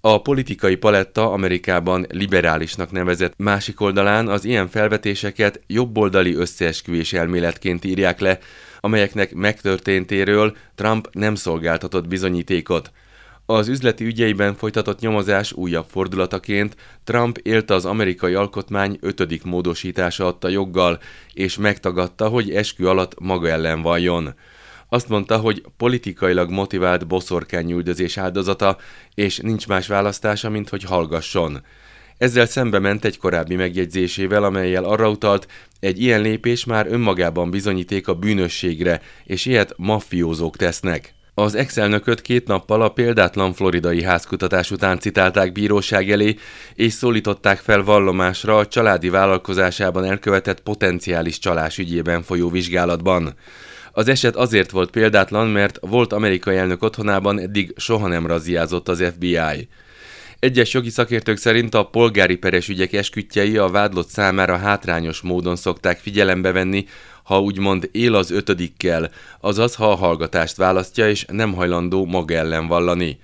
A 0.00 0.22
politikai 0.22 0.76
paletta 0.76 1.32
Amerikában 1.32 2.06
liberálisnak 2.10 2.90
nevezett 2.90 3.32
másik 3.36 3.80
oldalán 3.80 4.28
az 4.28 4.44
ilyen 4.44 4.68
felvetéseket 4.68 5.60
jobboldali 5.66 6.34
összeesküvés 6.34 7.12
elméletként 7.12 7.84
írják 7.84 8.20
le, 8.20 8.38
amelyeknek 8.86 9.34
megtörténtéről 9.34 10.56
Trump 10.74 11.08
nem 11.12 11.34
szolgáltatott 11.34 12.08
bizonyítékot. 12.08 12.90
Az 13.46 13.68
üzleti 13.68 14.04
ügyeiben 14.04 14.54
folytatott 14.54 15.00
nyomozás 15.00 15.52
újabb 15.52 15.86
fordulataként 15.88 16.76
Trump 17.04 17.38
élte 17.38 17.74
az 17.74 17.84
amerikai 17.84 18.34
alkotmány 18.34 18.98
ötödik 19.00 19.44
módosítása 19.44 20.26
adta 20.26 20.48
joggal, 20.48 20.98
és 21.32 21.56
megtagadta, 21.56 22.28
hogy 22.28 22.50
eskü 22.50 22.86
alatt 22.86 23.20
maga 23.20 23.48
ellen 23.48 23.82
valljon. 23.82 24.34
Azt 24.88 25.08
mondta, 25.08 25.36
hogy 25.36 25.64
politikailag 25.76 26.50
motivált 26.50 27.06
boszorkányüldözés 27.06 28.16
áldozata, 28.16 28.76
és 29.14 29.38
nincs 29.38 29.68
más 29.68 29.86
választása, 29.86 30.50
mint 30.50 30.68
hogy 30.68 30.82
hallgasson. 30.82 31.62
Ezzel 32.18 32.46
szembe 32.46 32.78
ment 32.78 33.04
egy 33.04 33.18
korábbi 33.18 33.54
megjegyzésével, 33.54 34.44
amelyel 34.44 34.84
arra 34.84 35.10
utalt, 35.10 35.46
egy 35.80 36.02
ilyen 36.02 36.20
lépés 36.20 36.64
már 36.64 36.86
önmagában 36.86 37.50
bizonyíték 37.50 38.08
a 38.08 38.14
bűnösségre, 38.14 39.00
és 39.24 39.46
ilyet 39.46 39.74
maffiózók 39.76 40.56
tesznek. 40.56 41.14
Az 41.34 41.54
ex-elnököt 41.54 42.22
két 42.22 42.46
nappal 42.46 42.82
a 42.82 42.88
példátlan 42.88 43.52
floridai 43.52 44.02
házkutatás 44.02 44.70
után 44.70 44.98
citálták 44.98 45.52
bíróság 45.52 46.10
elé, 46.10 46.36
és 46.74 46.92
szólították 46.92 47.58
fel 47.58 47.82
vallomásra 47.82 48.56
a 48.56 48.66
családi 48.66 49.08
vállalkozásában 49.08 50.04
elkövetett 50.04 50.60
potenciális 50.60 51.38
csalás 51.38 51.78
ügyében 51.78 52.22
folyó 52.22 52.50
vizsgálatban. 52.50 53.34
Az 53.92 54.08
eset 54.08 54.36
azért 54.36 54.70
volt 54.70 54.90
példátlan, 54.90 55.48
mert 55.48 55.78
volt 55.80 56.12
amerikai 56.12 56.56
elnök 56.56 56.82
otthonában 56.82 57.40
eddig 57.40 57.72
soha 57.76 58.08
nem 58.08 58.26
razziázott 58.26 58.88
az 58.88 59.04
FBI. 59.14 59.68
Egyes 60.38 60.72
jogi 60.72 60.90
szakértők 60.90 61.36
szerint 61.36 61.74
a 61.74 61.86
polgári 61.86 62.36
peres 62.36 62.68
ügyek 62.68 62.92
eskütjei 62.92 63.56
a 63.56 63.68
vádlott 63.68 64.08
számára 64.08 64.56
hátrányos 64.56 65.20
módon 65.20 65.56
szokták 65.56 65.98
figyelembe 65.98 66.52
venni, 66.52 66.86
ha 67.22 67.40
úgymond 67.40 67.88
él 67.92 68.14
az 68.14 68.30
ötödikkel, 68.30 69.10
azaz 69.40 69.74
ha 69.74 69.90
a 69.90 69.94
hallgatást 69.94 70.56
választja 70.56 71.08
és 71.08 71.24
nem 71.28 71.52
hajlandó 71.52 72.04
maga 72.04 72.34
ellen 72.34 72.66
vallani. 72.66 73.18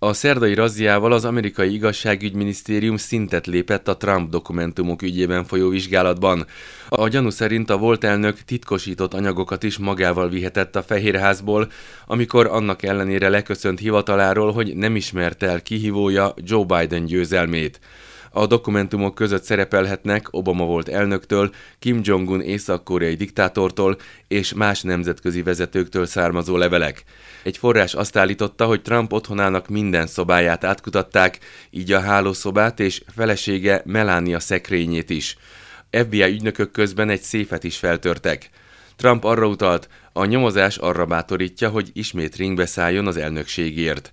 A 0.00 0.12
szerdai 0.12 0.54
razziával 0.54 1.12
az 1.12 1.24
amerikai 1.24 1.72
igazságügyminisztérium 1.72 2.96
szintet 2.96 3.46
lépett 3.46 3.88
a 3.88 3.96
Trump 3.96 4.30
dokumentumok 4.30 5.02
ügyében 5.02 5.44
folyó 5.44 5.68
vizsgálatban. 5.68 6.46
A 6.88 7.08
gyanú 7.08 7.30
szerint 7.30 7.70
a 7.70 7.76
volt 7.76 8.04
elnök 8.04 8.40
titkosított 8.40 9.14
anyagokat 9.14 9.62
is 9.62 9.78
magával 9.78 10.28
vihetett 10.28 10.76
a 10.76 10.82
Fehérházból, 10.82 11.70
amikor 12.06 12.46
annak 12.46 12.82
ellenére 12.82 13.28
leköszönt 13.28 13.78
hivataláról, 13.78 14.52
hogy 14.52 14.76
nem 14.76 14.96
ismerte 14.96 15.46
el 15.46 15.62
kihívója 15.62 16.34
Joe 16.36 16.64
Biden 16.64 17.04
győzelmét. 17.04 17.80
A 18.30 18.46
dokumentumok 18.46 19.14
között 19.14 19.42
szerepelhetnek 19.42 20.26
Obama 20.30 20.64
volt 20.64 20.88
elnöktől, 20.88 21.50
Kim 21.78 22.00
Jong-un 22.02 22.40
észak-koreai 22.40 23.14
diktátortól 23.14 23.96
és 24.28 24.52
más 24.52 24.82
nemzetközi 24.82 25.42
vezetőktől 25.42 26.06
származó 26.06 26.56
levelek. 26.56 27.04
Egy 27.42 27.58
forrás 27.58 27.94
azt 27.94 28.16
állította, 28.16 28.66
hogy 28.66 28.82
Trump 28.82 29.12
otthonának 29.12 29.68
minden 29.68 30.06
szobáját 30.06 30.64
átkutatták, 30.64 31.38
így 31.70 31.92
a 31.92 32.00
hálószobát 32.00 32.80
és 32.80 33.02
felesége 33.14 33.82
Melania 33.84 34.40
szekrényét 34.40 35.10
is. 35.10 35.36
FBI 35.90 36.22
ügynökök 36.22 36.70
közben 36.70 37.10
egy 37.10 37.20
széfet 37.20 37.64
is 37.64 37.76
feltörtek. 37.76 38.50
Trump 38.96 39.24
arra 39.24 39.46
utalt, 39.46 39.88
a 40.12 40.24
nyomozás 40.24 40.76
arra 40.76 41.06
bátorítja, 41.06 41.68
hogy 41.68 41.90
ismét 41.92 42.36
ringbe 42.36 42.66
szálljon 42.66 43.06
az 43.06 43.16
elnökségért. 43.16 44.12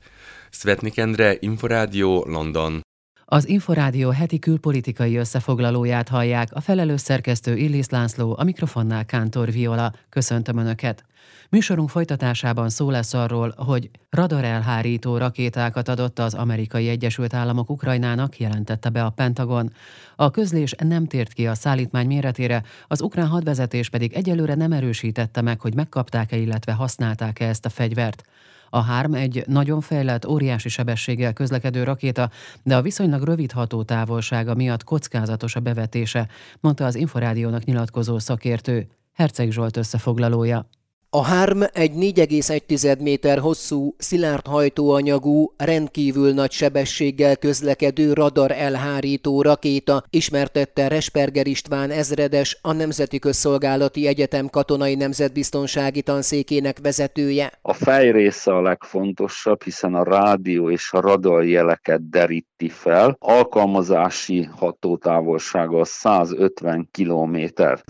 Svetnik 0.50 0.98
Endre, 0.98 1.38
Inforádió, 1.40 2.26
London. 2.28 2.82
Az 3.28 3.48
Inforádió 3.48 4.10
heti 4.10 4.40
külpolitikai 4.40 5.16
összefoglalóját 5.16 6.10
hallják, 6.10 6.50
a 6.54 6.62
felelős 6.62 7.02
szerkesztő 7.02 7.58
Illis 7.58 7.90
László, 7.90 8.36
a 8.38 8.44
mikrofonnál 8.44 9.06
Kántor 9.06 9.52
Viola. 9.52 9.94
Köszöntöm 10.10 10.58
Önöket! 10.58 11.06
Műsorunk 11.50 11.90
folytatásában 11.90 12.70
szó 12.70 12.90
lesz 12.90 13.14
arról, 13.14 13.54
hogy 13.58 13.90
radarelhárító 14.10 15.18
rakétákat 15.18 15.88
adott 15.88 16.20
az 16.20 16.34
Amerikai 16.34 16.88
Egyesült 16.90 17.34
Államok 17.34 17.70
Ukrajnának, 17.70 18.40
jelentette 18.40 18.90
be 18.90 19.04
a 19.04 19.10
Pentagon. 19.10 19.74
A 20.16 20.32
közlés 20.32 20.74
nem 20.78 21.06
tért 21.06 21.34
ki 21.34 21.48
a 21.48 21.54
szállítmány 21.54 22.08
méretére, 22.08 22.64
az 22.88 23.02
ukrán 23.02 23.28
hadvezetés 23.28 23.90
pedig 23.90 24.14
egyelőre 24.14 24.56
nem 24.56 24.72
erősítette 24.72 25.42
meg, 25.42 25.62
hogy 25.62 25.76
megkapták-e, 25.76 26.38
illetve 26.38 26.72
használták-e 26.72 27.48
ezt 27.48 27.66
a 27.66 27.70
fegyvert. 27.70 28.24
A 28.70 28.80
HARM 28.80 29.14
egy 29.14 29.44
nagyon 29.48 29.82
fejlett, 29.82 30.28
óriási 30.28 30.70
sebességgel 30.70 31.34
közlekedő 31.34 31.84
rakéta, 31.84 32.30
de 32.64 32.76
a 32.76 32.82
viszonylag 32.82 33.24
rövid 33.24 33.52
hatótávolsága 33.52 34.56
miatt 34.56 34.84
kockázatos 34.84 35.56
a 35.56 35.60
bevetése, 35.60 36.28
mondta 36.60 36.86
az 36.86 36.96
Inforádiónak 36.96 37.64
nyilatkozó 37.64 38.20
szakértő. 38.20 38.88
Herceg 39.14 39.52
Zsolt 39.52 39.78
összefoglalója. 39.78 40.68
A 41.16 41.26
HARM 41.26 41.62
egy 41.74 41.92
4,1 41.92 43.00
méter 43.02 43.40
hosszú, 43.40 43.96
szilárd 43.98 44.48
hajtóanyagú, 44.48 45.54
rendkívül 45.58 46.34
nagy 46.34 46.52
sebességgel 46.52 47.36
közlekedő 47.36 48.14
radar 48.14 48.52
elhárító 48.52 49.42
rakéta, 49.42 50.04
ismertette 50.10 50.88
Resperger 50.88 51.48
István 51.48 51.92
ezredes, 51.92 52.60
a 52.62 52.72
Nemzeti 52.72 53.20
Közszolgálati 53.20 54.08
Egyetem 54.08 54.50
katonai 54.50 54.96
nemzetbiztonsági 54.96 56.02
tanszékének 56.02 56.78
vezetője. 56.82 57.52
A 57.62 57.74
fejrésze 57.74 58.56
a 58.56 58.62
legfontosabb, 58.62 59.64
hiszen 59.64 59.94
a 59.94 60.04
rádió 60.04 60.70
és 60.70 60.92
a 60.94 61.02
radar 61.02 61.46
jeleket 61.46 62.10
deríti 62.10 62.70
fel. 62.70 63.16
Alkalmazási 63.20 64.50
hatótávolsága 64.58 65.86
150 65.86 66.90
km. 66.92 67.36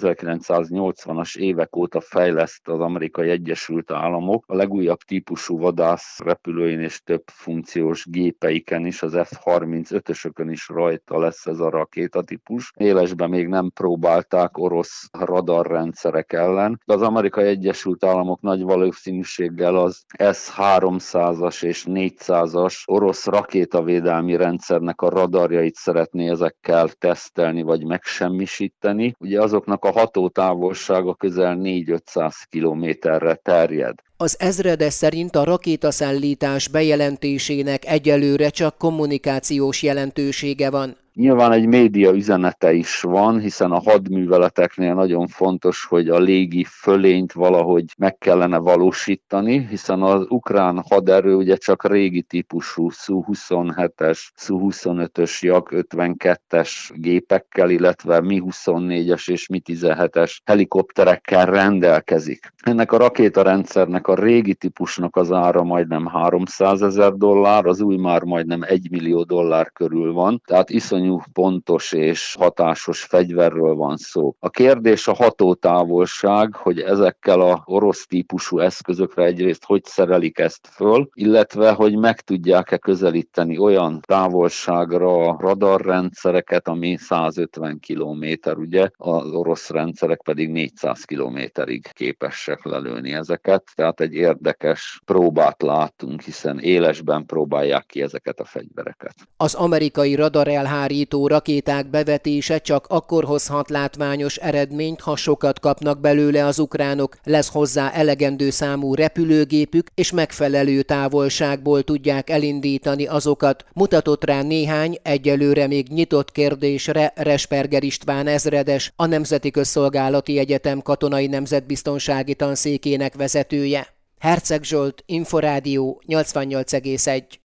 1980-as 0.01 1.37
évek 1.37 1.75
óta 1.75 2.01
fejleszt 2.01 2.67
az 2.67 2.79
amerikai 2.79 3.13
Amerikai 3.17 3.41
Egyesült 3.41 3.91
Államok 3.91 4.43
a 4.47 4.55
legújabb 4.55 4.97
típusú 4.97 5.57
vadász 5.57 6.19
repülőin 6.19 6.79
és 6.79 7.01
több 7.03 7.23
funkciós 7.25 8.05
gépeiken 8.09 8.85
is, 8.85 9.01
az 9.01 9.13
F-35-ösökön 9.13 10.49
is 10.49 10.67
rajta 10.67 11.19
lesz 11.19 11.45
ez 11.45 11.59
a 11.59 11.69
rakétatípus. 11.69 12.71
Élesben 12.75 13.29
még 13.29 13.47
nem 13.47 13.71
próbálták 13.73 14.57
orosz 14.57 15.09
radarrendszerek 15.11 16.33
ellen, 16.33 16.81
az 16.85 17.01
Amerikai 17.01 17.47
Egyesült 17.47 18.03
Államok 18.03 18.41
nagy 18.41 18.61
valószínűséggel 18.61 19.75
az 19.75 20.03
S-300-as 20.17 21.63
és 21.63 21.85
400-as 21.87 22.75
orosz 22.85 23.25
rakétavédelmi 23.25 24.35
rendszernek 24.35 25.01
a 25.01 25.09
radarjait 25.09 25.75
szeretné 25.75 26.29
ezekkel 26.29 26.89
tesztelni 26.89 27.61
vagy 27.61 27.85
megsemmisíteni. 27.85 29.15
Ugye 29.19 29.41
azoknak 29.41 29.85
a 29.85 29.91
hatótávolsága 29.91 31.15
közel 31.15 31.57
4-500 31.59 32.33
km 32.49 33.04
kilométerre 33.05 33.35
terjed. 33.35 33.93
Az 34.17 34.35
ezredes 34.39 34.93
szerint 34.93 35.35
a 35.35 35.43
rakétaszállítás 35.43 36.67
bejelentésének 36.67 37.85
egyelőre 37.85 38.49
csak 38.49 38.77
kommunikációs 38.77 39.83
jelentősége 39.83 40.69
van. 40.69 40.97
Nyilván 41.15 41.51
egy 41.51 41.67
média 41.67 42.11
üzenete 42.11 42.73
is 42.73 43.01
van, 43.01 43.39
hiszen 43.39 43.71
a 43.71 43.79
hadműveleteknél 43.79 44.93
nagyon 44.93 45.27
fontos, 45.27 45.85
hogy 45.85 46.09
a 46.09 46.19
légi 46.19 46.63
fölényt 46.63 47.33
valahogy 47.33 47.85
meg 47.97 48.17
kellene 48.17 48.57
valósítani, 48.57 49.67
hiszen 49.69 50.01
az 50.01 50.25
ukrán 50.29 50.83
haderő 50.89 51.35
ugye 51.35 51.55
csak 51.55 51.87
régi 51.87 52.21
típusú 52.21 52.89
Su-27-es, 52.89 54.19
Su-25-ös, 54.35 55.41
Jak 55.41 55.69
52-es 55.75 56.71
gépekkel, 56.93 57.69
illetve 57.69 58.21
Mi-24-es 58.21 59.29
és 59.31 59.47
Mi-17-es 59.47 60.37
helikopterekkel 60.45 61.45
rendelkezik. 61.45 62.53
Ennek 62.63 62.91
a 62.91 62.97
rakétarendszernek 62.97 64.07
a 64.07 64.15
régi 64.15 64.53
típusnak 64.53 65.15
az 65.15 65.31
ára 65.31 65.63
majdnem 65.63 66.05
300 66.05 66.81
ezer 66.81 67.11
dollár, 67.13 67.65
az 67.65 67.81
új 67.81 67.95
már 67.95 68.23
majdnem 68.23 68.61
1 68.63 68.87
millió 68.91 69.23
dollár 69.23 69.71
körül 69.71 70.13
van, 70.13 70.41
tehát 70.45 70.69
iszonyú 70.69 71.03
iszonyú 71.05 71.21
pontos 71.33 71.91
és 71.91 72.35
hatásos 72.39 73.03
fegyverről 73.03 73.75
van 73.75 73.97
szó. 73.97 74.35
A 74.39 74.49
kérdés 74.49 75.07
a 75.07 75.13
hatótávolság, 75.13 76.55
hogy 76.55 76.79
ezekkel 76.79 77.41
a 77.41 77.61
orosz 77.65 78.05
típusú 78.05 78.59
eszközökre 78.59 79.23
egyrészt 79.23 79.65
hogy 79.65 79.83
szerelik 79.83 80.39
ezt 80.39 80.67
föl, 80.67 81.09
illetve 81.13 81.71
hogy 81.71 81.97
meg 81.97 82.21
tudják-e 82.21 82.77
közelíteni 82.77 83.57
olyan 83.57 83.99
távolságra 84.05 85.29
a 85.29 85.37
radarrendszereket, 85.39 86.67
ami 86.67 86.97
150 86.97 87.79
km, 87.87 88.49
ugye, 88.57 88.89
az 88.97 89.31
orosz 89.31 89.69
rendszerek 89.69 90.21
pedig 90.23 90.49
400 90.49 91.03
kilométerig 91.03 91.87
képesek 91.93 92.63
lelőni 92.63 93.13
ezeket. 93.13 93.63
Tehát 93.75 94.01
egy 94.01 94.13
érdekes 94.13 95.01
próbát 95.05 95.61
látunk, 95.61 96.21
hiszen 96.21 96.59
élesben 96.59 97.25
próbálják 97.25 97.85
ki 97.85 98.01
ezeket 98.01 98.39
a 98.39 98.45
fegyvereket. 98.45 99.13
Az 99.37 99.53
amerikai 99.53 100.15
radar 100.15 100.47
elhári 100.47 100.94
szállító 100.95 101.27
rakéták 101.27 101.89
bevetése 101.89 102.57
csak 102.57 102.85
akkor 102.87 103.23
hozhat 103.23 103.69
látványos 103.69 104.35
eredményt, 104.35 105.01
ha 105.01 105.15
sokat 105.15 105.59
kapnak 105.59 105.99
belőle 105.99 106.45
az 106.45 106.59
ukránok, 106.59 107.17
lesz 107.23 107.49
hozzá 107.49 107.91
elegendő 107.91 108.49
számú 108.49 108.93
repülőgépük, 108.93 109.87
és 109.95 110.11
megfelelő 110.11 110.81
távolságból 110.81 111.83
tudják 111.83 112.29
elindítani 112.29 113.05
azokat. 113.05 113.65
Mutatott 113.73 114.25
rá 114.25 114.41
néhány, 114.41 114.97
egyelőre 115.01 115.67
még 115.67 115.87
nyitott 115.87 116.31
kérdésre 116.31 117.13
Resperger 117.15 117.83
István 117.83 118.27
ezredes, 118.27 118.93
a 118.95 119.05
Nemzeti 119.05 119.51
Közszolgálati 119.51 120.37
Egyetem 120.37 120.81
katonai 120.81 121.27
nemzetbiztonsági 121.27 122.35
tanszékének 122.35 123.15
vezetője. 123.15 123.87
Herceg 124.19 124.63
Zsolt, 124.63 125.03
Inforádió 125.05 126.01
88,1 126.07 127.44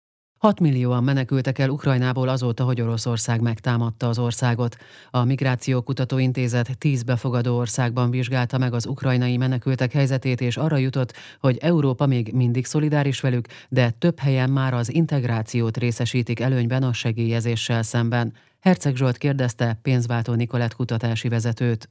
6 0.42 0.60
millióan 0.60 1.04
menekültek 1.04 1.58
el 1.58 1.68
Ukrajnából 1.68 2.28
azóta, 2.28 2.64
hogy 2.64 2.80
Oroszország 2.80 3.40
megtámadta 3.40 4.08
az 4.08 4.18
országot. 4.18 4.76
A 5.10 5.24
Migráció 5.24 5.82
Kutatóintézet 5.82 6.78
10 6.78 7.02
befogadó 7.02 7.56
országban 7.56 8.10
vizsgálta 8.10 8.58
meg 8.58 8.74
az 8.74 8.86
ukrajnai 8.86 9.36
menekültek 9.36 9.92
helyzetét, 9.92 10.40
és 10.40 10.56
arra 10.56 10.76
jutott, 10.76 11.12
hogy 11.40 11.56
Európa 11.56 12.06
még 12.06 12.32
mindig 12.32 12.66
szolidáris 12.66 13.20
velük, 13.20 13.46
de 13.68 13.90
több 13.90 14.18
helyen 14.18 14.50
már 14.50 14.74
az 14.74 14.92
integrációt 14.92 15.76
részesítik 15.76 16.40
előnyben 16.40 16.82
a 16.82 16.92
segélyezéssel 16.92 17.82
szemben. 17.82 18.32
Herceg 18.60 18.96
Zsolt 18.96 19.18
kérdezte 19.18 19.78
pénzváltó 19.82 20.32
Nikolett 20.32 20.74
kutatási 20.74 21.28
vezetőt. 21.28 21.88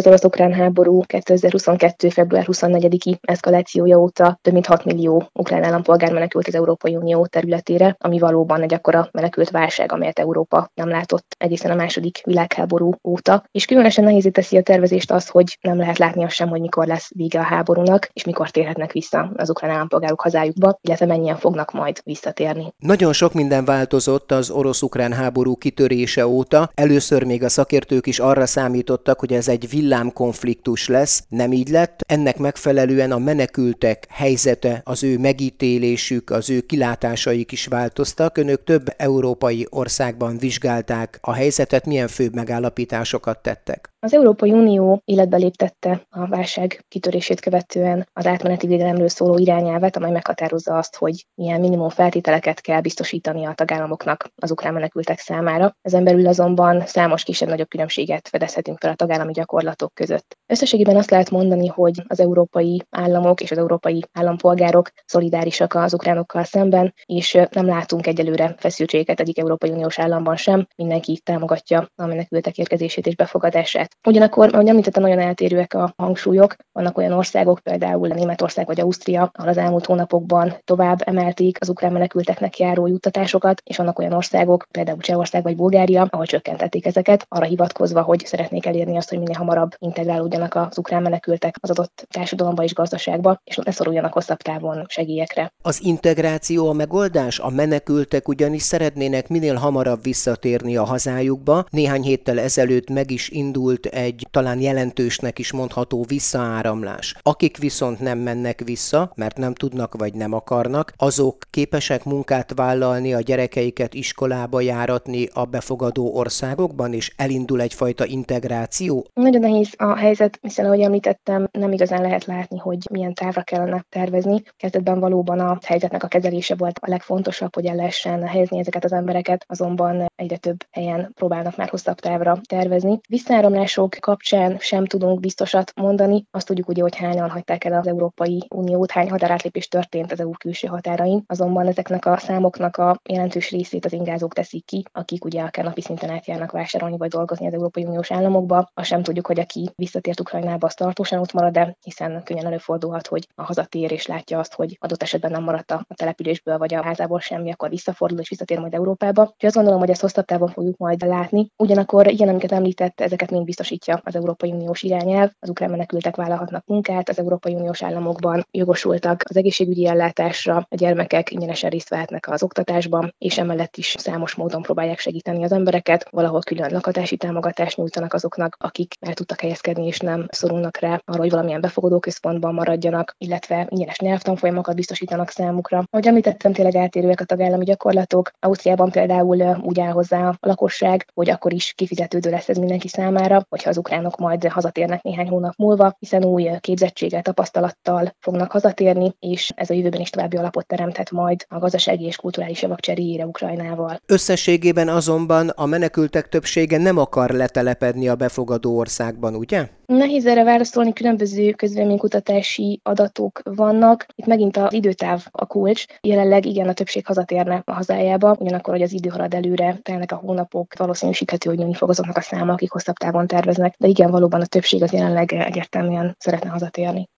Az 0.00 0.06
orosz-ukrán 0.06 0.52
háború 0.52 1.00
2022. 1.00 2.08
február 2.08 2.44
24-i 2.46 3.18
eszkalációja 3.20 3.98
óta 3.98 4.38
több 4.42 4.52
mint 4.52 4.66
6 4.66 4.84
millió 4.84 5.30
ukrán 5.32 5.64
állampolgár 5.64 6.12
menekült 6.12 6.46
az 6.46 6.54
Európai 6.54 6.96
Unió 6.96 7.26
területére, 7.26 7.96
ami 7.98 8.18
valóban 8.18 8.62
egy 8.62 8.74
akkora 8.74 9.08
menekült 9.12 9.50
válság, 9.50 9.92
amelyet 9.92 10.18
Európa 10.18 10.70
nem 10.74 10.88
látott 10.88 11.34
egészen 11.38 11.70
a 11.70 11.74
második 11.74 12.20
világháború 12.24 12.94
óta. 13.08 13.44
És 13.50 13.64
különösen 13.64 14.04
nehézé 14.04 14.28
teszi 14.28 14.56
a 14.56 14.62
tervezést 14.62 15.10
az, 15.10 15.28
hogy 15.28 15.58
nem 15.60 15.78
lehet 15.78 15.98
látni 15.98 16.24
azt 16.24 16.34
sem, 16.34 16.48
hogy 16.48 16.60
mikor 16.60 16.86
lesz 16.86 17.10
vége 17.14 17.38
a 17.38 17.42
háborúnak, 17.42 18.08
és 18.12 18.24
mikor 18.24 18.50
térhetnek 18.50 18.92
vissza 18.92 19.32
az 19.36 19.50
ukrán 19.50 19.70
állampolgárok 19.70 20.20
hazájukba, 20.20 20.78
illetve 20.80 21.06
mennyien 21.06 21.36
fognak 21.36 21.72
majd 21.72 22.00
visszatérni. 22.04 22.72
Nagyon 22.78 23.12
sok 23.12 23.32
minden 23.32 23.64
változott 23.64 24.32
az 24.32 24.50
orosz-ukrán 24.50 25.12
háború 25.12 25.56
kitörése 25.56 26.26
óta. 26.26 26.70
Először 26.74 27.24
még 27.24 27.42
a 27.42 27.48
szakértők 27.48 28.06
is 28.06 28.18
arra 28.18 28.46
számítottak, 28.46 29.20
hogy 29.20 29.32
ez 29.32 29.48
egy 29.48 29.68
villámkonfliktus 29.88 30.88
lesz, 30.88 31.24
nem 31.28 31.52
így 31.52 31.68
lett. 31.68 32.00
Ennek 32.06 32.38
megfelelően 32.38 33.12
a 33.12 33.18
menekültek 33.18 34.06
helyzete, 34.08 34.80
az 34.84 35.02
ő 35.02 35.18
megítélésük, 35.18 36.30
az 36.30 36.50
ő 36.50 36.60
kilátásaik 36.60 37.52
is 37.52 37.66
változtak. 37.66 38.36
Önök 38.36 38.64
több 38.64 38.94
európai 38.96 39.66
országban 39.70 40.38
vizsgálták 40.38 41.18
a 41.20 41.32
helyzetet, 41.32 41.86
milyen 41.86 42.08
főbb 42.08 42.34
megállapításokat 42.34 43.38
tettek? 43.42 43.90
Az 44.00 44.14
Európai 44.14 44.52
Unió 44.52 45.02
életbe 45.04 45.36
léptette 45.36 46.06
a 46.10 46.26
válság 46.26 46.84
kitörését 46.88 47.40
követően 47.40 48.08
az 48.12 48.26
átmeneti 48.26 48.66
védelemről 48.66 49.08
szóló 49.08 49.38
irányelvet, 49.38 49.96
amely 49.96 50.10
meghatározza 50.10 50.76
azt, 50.76 50.96
hogy 50.96 51.26
milyen 51.34 51.60
minimum 51.60 51.88
feltételeket 51.88 52.60
kell 52.60 52.80
biztosítani 52.80 53.44
a 53.44 53.54
tagállamoknak 53.54 54.30
az 54.36 54.50
ukrán 54.50 54.72
menekültek 54.72 55.18
számára. 55.18 55.76
Ezen 55.82 56.04
belül 56.04 56.26
azonban 56.26 56.86
számos 56.86 57.22
kisebb-nagyobb 57.22 57.68
különbséget 57.68 58.28
fedezhetünk 58.28 58.78
fel 58.78 58.90
a 58.90 58.94
tagállami 58.94 59.32
gyakorlatok 59.32 59.94
között. 59.94 60.36
Összességében 60.46 60.96
azt 60.96 61.10
lehet 61.10 61.30
mondani, 61.30 61.66
hogy 61.66 62.02
az 62.06 62.20
európai 62.20 62.82
államok 62.90 63.40
és 63.40 63.50
az 63.50 63.58
európai 63.58 64.04
állampolgárok 64.12 64.90
szolidárisak 65.04 65.74
az 65.74 65.94
ukránokkal 65.94 66.44
szemben, 66.44 66.94
és 67.04 67.38
nem 67.50 67.66
látunk 67.66 68.06
egyelőre 68.06 68.54
feszültségeket 68.58 69.20
egyik 69.20 69.38
Európai 69.38 69.70
Uniós 69.70 69.98
államban 69.98 70.36
sem. 70.36 70.66
Mindenki 70.76 71.20
támogatja 71.24 71.88
a 71.94 72.06
menekültek 72.06 72.58
érkezését 72.58 73.06
és 73.06 73.16
befogadását 73.16 73.86
lehet. 73.88 74.06
Ugyanakkor, 74.06 74.54
ahogy 74.54 74.68
említettem, 74.68 75.02
nagyon 75.02 75.18
eltérőek 75.18 75.74
a 75.74 75.92
hangsúlyok. 75.96 76.56
Vannak 76.72 76.98
olyan 76.98 77.12
országok, 77.12 77.58
például 77.58 78.08
Németország 78.08 78.66
vagy 78.66 78.80
Ausztria, 78.80 79.30
ahol 79.32 79.50
az 79.50 79.56
elmúlt 79.56 79.86
hónapokban 79.86 80.54
tovább 80.64 81.02
emelték 81.04 81.56
az 81.60 81.68
ukrán 81.68 81.92
menekülteknek 81.92 82.58
járó 82.58 82.86
juttatásokat, 82.86 83.62
és 83.64 83.76
vannak 83.76 83.98
olyan 83.98 84.12
országok, 84.12 84.66
például 84.70 84.98
Csehország 84.98 85.42
vagy 85.42 85.56
Bulgária, 85.56 86.06
ahol 86.10 86.26
csökkentették 86.26 86.86
ezeket, 86.86 87.26
arra 87.28 87.44
hivatkozva, 87.44 88.02
hogy 88.02 88.24
szeretnék 88.24 88.66
elérni 88.66 88.96
azt, 88.96 89.08
hogy 89.08 89.18
minél 89.18 89.36
hamarabb 89.36 89.70
integrálódjanak 89.78 90.54
az 90.54 90.78
ukrán 90.78 91.02
menekültek 91.02 91.56
az 91.60 91.70
adott 91.70 92.06
társadalomba 92.10 92.62
és 92.62 92.74
gazdaságba, 92.74 93.40
és 93.44 93.56
ne 93.56 93.70
szoruljanak 93.70 94.12
hosszabb 94.12 94.38
távon 94.38 94.84
segélyekre. 94.88 95.52
Az 95.62 95.80
integráció 95.82 96.68
a 96.68 96.72
megoldás, 96.72 97.38
a 97.38 97.50
menekültek 97.50 98.28
ugyanis 98.28 98.62
szeretnének 98.62 99.28
minél 99.28 99.54
hamarabb 99.54 100.02
visszatérni 100.02 100.76
a 100.76 100.84
hazájukba. 100.84 101.64
Néhány 101.70 102.02
héttel 102.02 102.38
ezelőtt 102.38 102.90
meg 102.90 103.10
is 103.10 103.28
indult 103.28 103.77
indult 103.86 104.04
egy 104.04 104.26
talán 104.30 104.60
jelentősnek 104.60 105.38
is 105.38 105.52
mondható 105.52 106.04
visszaáramlás. 106.08 107.14
Akik 107.22 107.56
viszont 107.56 108.00
nem 108.00 108.18
mennek 108.18 108.60
vissza, 108.64 109.12
mert 109.14 109.36
nem 109.36 109.54
tudnak 109.54 109.94
vagy 109.94 110.14
nem 110.14 110.32
akarnak, 110.32 110.92
azok 110.96 111.36
képesek 111.50 112.04
munkát 112.04 112.52
vállalni, 112.54 113.14
a 113.14 113.20
gyerekeiket 113.20 113.94
iskolába 113.94 114.60
járatni 114.60 115.28
a 115.32 115.44
befogadó 115.44 116.14
országokban, 116.14 116.92
és 116.92 117.12
elindul 117.16 117.60
egyfajta 117.60 118.04
integráció? 118.04 119.06
Nagyon 119.14 119.40
nehéz 119.40 119.74
a 119.76 119.96
helyzet, 119.96 120.38
hiszen 120.42 120.64
ahogy 120.64 120.80
említettem, 120.80 121.48
nem 121.52 121.72
igazán 121.72 122.02
lehet 122.02 122.24
látni, 122.24 122.58
hogy 122.58 122.78
milyen 122.90 123.14
távra 123.14 123.42
kellene 123.42 123.84
tervezni. 123.88 124.42
Kezdetben 124.56 125.00
valóban 125.00 125.40
a 125.40 125.58
helyzetnek 125.66 126.02
a 126.02 126.08
kezelése 126.08 126.54
volt 126.54 126.78
a 126.80 126.90
legfontosabb, 126.90 127.54
hogy 127.54 127.66
el 127.66 127.74
lehessen 127.74 128.26
helyezni 128.26 128.58
ezeket 128.58 128.84
az 128.84 128.92
embereket, 128.92 129.44
azonban 129.48 130.06
egyre 130.16 130.36
több 130.36 130.64
helyen 130.70 131.10
próbálnak 131.14 131.56
már 131.56 131.68
hosszabb 131.68 131.98
távra 131.98 132.40
tervezni. 132.48 133.00
Visszaáramlás 133.08 133.67
migránsok 133.76 134.00
kapcsán 134.00 134.56
sem 134.60 134.84
tudunk 134.84 135.20
biztosat 135.20 135.72
mondani. 135.76 136.26
Azt 136.30 136.46
tudjuk 136.46 136.68
ugye, 136.68 136.82
hogy 136.82 136.96
hányan 136.96 137.30
hagyták 137.30 137.64
el 137.64 137.72
az 137.72 137.86
Európai 137.86 138.46
Uniót, 138.48 138.90
hány 138.90 139.10
határátlépés 139.10 139.68
történt 139.68 140.12
az 140.12 140.20
EU 140.20 140.30
külső 140.30 140.66
határain, 140.66 141.22
azonban 141.26 141.66
ezeknek 141.66 142.06
a 142.06 142.16
számoknak 142.16 142.76
a 142.76 143.00
jelentős 143.08 143.50
részét 143.50 143.84
az 143.84 143.92
ingázók 143.92 144.32
teszik 144.32 144.64
ki, 144.64 144.82
akik 144.92 145.24
ugye 145.24 145.42
akár 145.42 145.64
napi 145.64 145.80
szinten 145.80 146.10
átjárnak 146.10 146.50
vásárolni 146.50 146.96
vagy 146.96 147.08
dolgozni 147.08 147.46
az 147.46 147.52
Európai 147.52 147.84
Uniós 147.84 148.10
államokba. 148.10 148.70
Azt 148.74 148.88
sem 148.88 149.02
tudjuk, 149.02 149.26
hogy 149.26 149.40
aki 149.40 149.70
visszatért 149.76 150.20
Ukrajnába, 150.20 150.66
az 150.66 150.74
tartósan 150.74 151.18
ott 151.18 151.32
marad 151.32 151.52
de 151.52 151.76
hiszen 151.82 152.22
könnyen 152.24 152.46
előfordulhat, 152.46 153.06
hogy 153.06 153.28
a 153.34 153.42
hazatér 153.42 153.92
és 153.92 154.06
látja 154.06 154.38
azt, 154.38 154.54
hogy 154.54 154.76
adott 154.80 155.02
esetben 155.02 155.30
nem 155.30 155.42
maradt 155.42 155.70
a 155.70 155.86
településből 155.94 156.58
vagy 156.58 156.74
a 156.74 156.82
házából 156.82 157.20
semmi, 157.20 157.52
akkor 157.52 157.68
visszafordul 157.68 158.20
és 158.20 158.28
visszatér 158.28 158.58
majd 158.58 158.74
Európába. 158.74 159.22
Úgyhogy 159.22 159.46
azt 159.46 159.54
gondolom, 159.54 159.80
hogy 159.80 159.90
ezt 159.90 160.00
hosszabb 160.00 160.24
távon 160.24 160.48
fogjuk 160.48 160.76
majd 160.76 161.02
látni. 161.02 161.50
Ugyanakkor 161.56 162.06
igen, 162.06 162.28
amiket 162.28 162.52
említett, 162.52 163.00
ezeket 163.00 163.30
mind 163.30 163.44
biztosítja 163.58 164.00
az 164.04 164.14
Európai 164.14 164.52
Uniós 164.52 164.82
irányelv. 164.82 165.30
Az 165.40 165.48
ukrán 165.48 165.70
menekültek 165.70 166.16
vállalhatnak 166.16 166.66
munkát, 166.66 167.08
az 167.08 167.18
Európai 167.18 167.54
Uniós 167.54 167.82
államokban 167.82 168.46
jogosultak 168.50 169.22
az 169.28 169.36
egészségügyi 169.36 169.86
ellátásra, 169.86 170.56
a 170.56 170.74
gyermekek 170.74 171.30
ingyenesen 171.30 171.70
részt 171.70 171.88
vehetnek 171.88 172.28
az 172.28 172.42
oktatásban, 172.42 173.14
és 173.18 173.38
emellett 173.38 173.76
is 173.76 173.94
számos 173.98 174.34
módon 174.34 174.62
próbálják 174.62 174.98
segíteni 174.98 175.44
az 175.44 175.52
embereket, 175.52 176.08
valahol 176.10 176.40
külön 176.40 176.72
lakatási 176.72 177.16
támogatást 177.16 177.76
nyújtanak 177.76 178.14
azoknak, 178.14 178.56
akik 178.60 178.94
el 179.00 179.14
tudtak 179.14 179.40
helyezkedni 179.40 179.86
és 179.86 179.98
nem 179.98 180.26
szorulnak 180.30 180.76
rá 180.78 181.00
arra, 181.04 181.18
hogy 181.18 181.30
valamilyen 181.30 181.60
befogadó 181.60 181.98
központban 181.98 182.54
maradjanak, 182.54 183.14
illetve 183.18 183.66
ingyenes 183.68 183.98
nyelvtanfolyamokat 183.98 184.74
biztosítanak 184.74 185.30
számukra. 185.30 185.84
Ahogy 185.90 186.06
említettem, 186.06 186.52
tényleg 186.52 186.74
eltérőek 186.74 187.20
a 187.20 187.24
tagállami 187.24 187.64
gyakorlatok. 187.64 188.30
Ausztriában 188.38 188.90
például 188.90 189.60
úgy 189.62 189.80
áll 189.80 189.92
hozzá 189.92 190.28
a 190.28 190.36
lakosság, 190.40 191.06
hogy 191.14 191.30
akkor 191.30 191.52
is 191.52 191.72
kifizetődő 191.76 192.30
lesz 192.30 192.48
ez 192.48 192.56
mindenki 192.56 192.88
számára, 192.88 193.46
hogyha 193.48 193.70
az 193.70 193.76
ukránok 193.78 194.16
majd 194.16 194.46
hazatérnek 194.46 195.02
néhány 195.02 195.28
hónap 195.28 195.54
múlva, 195.56 195.96
hiszen 195.98 196.24
új 196.24 196.50
képzettséggel, 196.60 197.22
tapasztalattal 197.22 198.14
fognak 198.20 198.52
hazatérni, 198.52 199.14
és 199.18 199.52
ez 199.54 199.70
a 199.70 199.74
jövőben 199.74 200.00
is 200.00 200.10
további 200.10 200.36
alapot 200.36 200.66
teremthet 200.66 201.10
majd 201.10 201.44
a 201.48 201.58
gazdasági 201.58 202.04
és 202.04 202.16
kulturális 202.16 202.62
javak 202.62 202.80
cseréjére 202.80 203.26
Ukrajnával. 203.26 204.00
Összességében 204.06 204.88
azonban 204.88 205.48
a 205.48 205.66
menekültek 205.66 206.28
többsége 206.28 206.78
nem 206.78 206.98
akar 206.98 207.30
letelepedni 207.30 208.08
a 208.08 208.14
befogadó 208.14 208.76
országban, 208.76 209.34
ugye? 209.34 209.68
Nehéz 209.86 210.26
erre 210.26 210.44
válaszolni, 210.44 210.92
különböző 210.92 211.50
közvéleménykutatási 211.50 212.80
adatok 212.82 213.40
vannak. 213.44 214.06
Itt 214.14 214.26
megint 214.26 214.56
az 214.56 214.72
időtáv 214.72 215.26
a 215.30 215.46
kulcs. 215.46 215.84
Jelenleg 216.00 216.46
igen, 216.46 216.68
a 216.68 216.72
többség 216.72 217.06
hazatérne 217.06 217.62
a 217.64 217.72
hazájába, 217.72 218.36
ugyanakkor, 218.38 218.72
hogy 218.72 218.82
az 218.82 218.92
idő 218.92 219.08
halad 219.08 219.34
előre, 219.34 219.78
telnek 219.82 220.12
a 220.12 220.16
hónapok, 220.16 220.72
valószínűsíthető, 220.76 221.48
hogy 221.48 221.58
nőni 221.58 221.74
fog 221.74 221.88
azoknak 221.88 222.16
a 222.16 222.20
száma, 222.20 222.52
akik 222.52 222.70
hosszabb 222.70 222.96
távon 222.96 223.26
terveznek, 223.38 223.74
de 223.78 223.88
igen, 223.88 224.10
valóban 224.10 224.40
a 224.40 224.46
többség 224.46 224.82
az 224.82 224.92
jelenleg 224.92 225.32
egyértelműen 225.32 226.14
szeretne 226.18 226.50
hazatérni. 226.50 227.08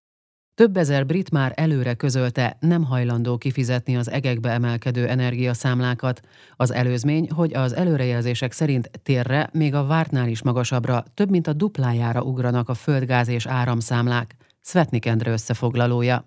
Több 0.54 0.76
ezer 0.76 1.06
brit 1.06 1.30
már 1.30 1.52
előre 1.56 1.94
közölte, 1.94 2.56
nem 2.60 2.84
hajlandó 2.84 3.36
kifizetni 3.36 3.96
az 3.96 4.10
egekbe 4.10 4.50
emelkedő 4.50 5.08
energiaszámlákat. 5.08 6.20
Az 6.56 6.72
előzmény, 6.72 7.30
hogy 7.30 7.54
az 7.54 7.74
előrejelzések 7.74 8.52
szerint 8.52 8.90
térre 9.02 9.48
még 9.52 9.74
a 9.74 9.86
vártnál 9.86 10.28
is 10.28 10.42
magasabbra, 10.42 11.04
több 11.14 11.30
mint 11.30 11.46
a 11.46 11.52
duplájára 11.52 12.22
ugranak 12.22 12.68
a 12.68 12.74
földgáz 12.74 13.28
és 13.28 13.46
áramszámlák. 13.46 14.36
Svetnik 14.60 15.06
Endre 15.06 15.30
összefoglalója. 15.30 16.24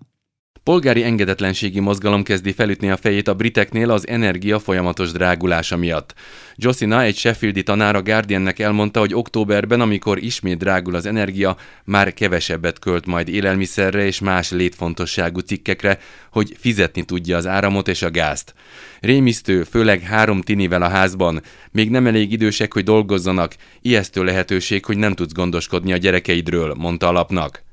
Polgári 0.64 1.02
engedetlenségi 1.02 1.80
mozgalom 1.80 2.22
kezdi 2.22 2.52
felütni 2.52 2.90
a 2.90 2.96
fejét 2.96 3.28
a 3.28 3.34
briteknél 3.34 3.90
az 3.90 4.08
energia 4.08 4.58
folyamatos 4.58 5.12
drágulása 5.12 5.76
miatt. 5.76 6.14
Josina, 6.56 7.02
egy 7.02 7.16
Sheffieldi 7.16 7.62
tanár 7.62 7.96
a 7.96 8.02
Guardiannek 8.02 8.58
elmondta, 8.58 9.00
hogy 9.00 9.14
októberben, 9.14 9.80
amikor 9.80 10.18
ismét 10.18 10.58
drágul 10.58 10.94
az 10.94 11.06
energia, 11.06 11.56
már 11.84 12.14
kevesebbet 12.14 12.78
költ 12.78 13.06
majd 13.06 13.28
élelmiszerre 13.28 14.04
és 14.06 14.20
más 14.20 14.50
létfontosságú 14.50 15.38
cikkekre, 15.38 15.98
hogy 16.30 16.56
fizetni 16.58 17.02
tudja 17.02 17.36
az 17.36 17.46
áramot 17.46 17.88
és 17.88 18.02
a 18.02 18.10
gázt. 18.10 18.54
Rémisztő, 19.00 19.62
főleg 19.62 20.00
három 20.00 20.40
tinivel 20.40 20.82
a 20.82 20.88
házban, 20.88 21.42
még 21.70 21.90
nem 21.90 22.06
elég 22.06 22.32
idősek, 22.32 22.72
hogy 22.72 22.84
dolgozzanak, 22.84 23.54
ijesztő 23.82 24.24
lehetőség, 24.24 24.84
hogy 24.84 24.96
nem 24.96 25.12
tudsz 25.14 25.32
gondoskodni 25.32 25.92
a 25.92 25.96
gyerekeidről, 25.96 26.74
mondta 26.74 27.08
a. 27.08 27.64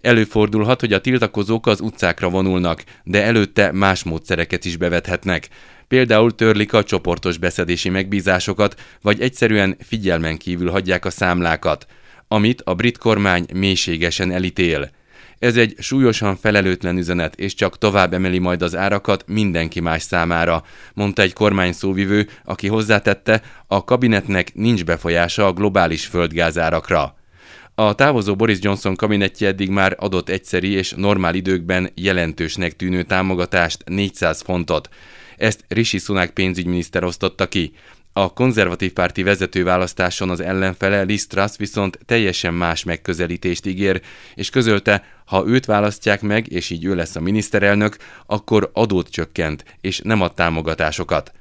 Előfordulhat, 0.00 0.80
hogy 0.80 0.92
a 0.92 1.00
tiltakozók 1.00 1.66
az 1.66 1.80
utcákra 1.80 2.28
vonulnak, 2.28 2.84
de 3.04 3.22
előtte 3.22 3.72
más 3.72 4.02
módszereket 4.02 4.64
is 4.64 4.76
bevethetnek. 4.76 5.48
Például 5.88 6.34
törlik 6.34 6.72
a 6.72 6.84
csoportos 6.84 7.38
beszedési 7.38 7.88
megbízásokat, 7.88 8.80
vagy 9.02 9.20
egyszerűen 9.20 9.76
figyelmen 9.80 10.36
kívül 10.36 10.70
hagyják 10.70 11.04
a 11.04 11.10
számlákat, 11.10 11.86
amit 12.28 12.62
a 12.64 12.74
brit 12.74 12.98
kormány 12.98 13.46
mélységesen 13.54 14.30
elítél. 14.30 14.90
Ez 15.38 15.56
egy 15.56 15.74
súlyosan 15.78 16.36
felelőtlen 16.36 16.96
üzenet, 16.96 17.34
és 17.34 17.54
csak 17.54 17.78
tovább 17.78 18.12
emeli 18.12 18.38
majd 18.38 18.62
az 18.62 18.76
árakat 18.76 19.24
mindenki 19.26 19.80
más 19.80 20.02
számára, 20.02 20.62
mondta 20.94 21.22
egy 21.22 21.32
kormány 21.32 21.72
szóvivő, 21.72 22.28
aki 22.44 22.66
hozzátette, 22.66 23.42
a 23.66 23.84
kabinetnek 23.84 24.54
nincs 24.54 24.84
befolyása 24.84 25.46
a 25.46 25.52
globális 25.52 26.06
földgázárakra. 26.06 27.17
A 27.80 27.94
távozó 27.94 28.36
Boris 28.36 28.58
Johnson 28.60 28.96
kabinetje 28.96 29.48
eddig 29.48 29.70
már 29.70 29.96
adott 29.98 30.28
egyszeri 30.28 30.70
és 30.70 30.92
normál 30.96 31.34
időkben 31.34 31.90
jelentősnek 31.94 32.76
tűnő 32.76 33.02
támogatást 33.02 33.84
400 33.86 34.40
fontot. 34.40 34.88
Ezt 35.36 35.64
Rishi 35.68 35.98
Sunak 35.98 36.30
pénzügyminiszter 36.30 37.04
osztotta 37.04 37.48
ki. 37.48 37.72
A 38.12 38.32
konzervatív 38.32 38.92
párti 38.92 39.22
vezetőválasztáson 39.22 40.30
az 40.30 40.40
ellenfele 40.40 41.02
Liz 41.02 41.26
Truss 41.26 41.56
viszont 41.56 41.98
teljesen 42.06 42.54
más 42.54 42.84
megközelítést 42.84 43.66
ígér, 43.66 44.00
és 44.34 44.50
közölte, 44.50 45.04
ha 45.24 45.44
őt 45.46 45.66
választják 45.66 46.22
meg, 46.22 46.52
és 46.52 46.70
így 46.70 46.84
ő 46.84 46.94
lesz 46.94 47.16
a 47.16 47.20
miniszterelnök, 47.20 47.96
akkor 48.26 48.70
adót 48.72 49.08
csökkent, 49.08 49.64
és 49.80 50.00
nem 50.04 50.20
ad 50.20 50.34
támogatásokat 50.34 51.32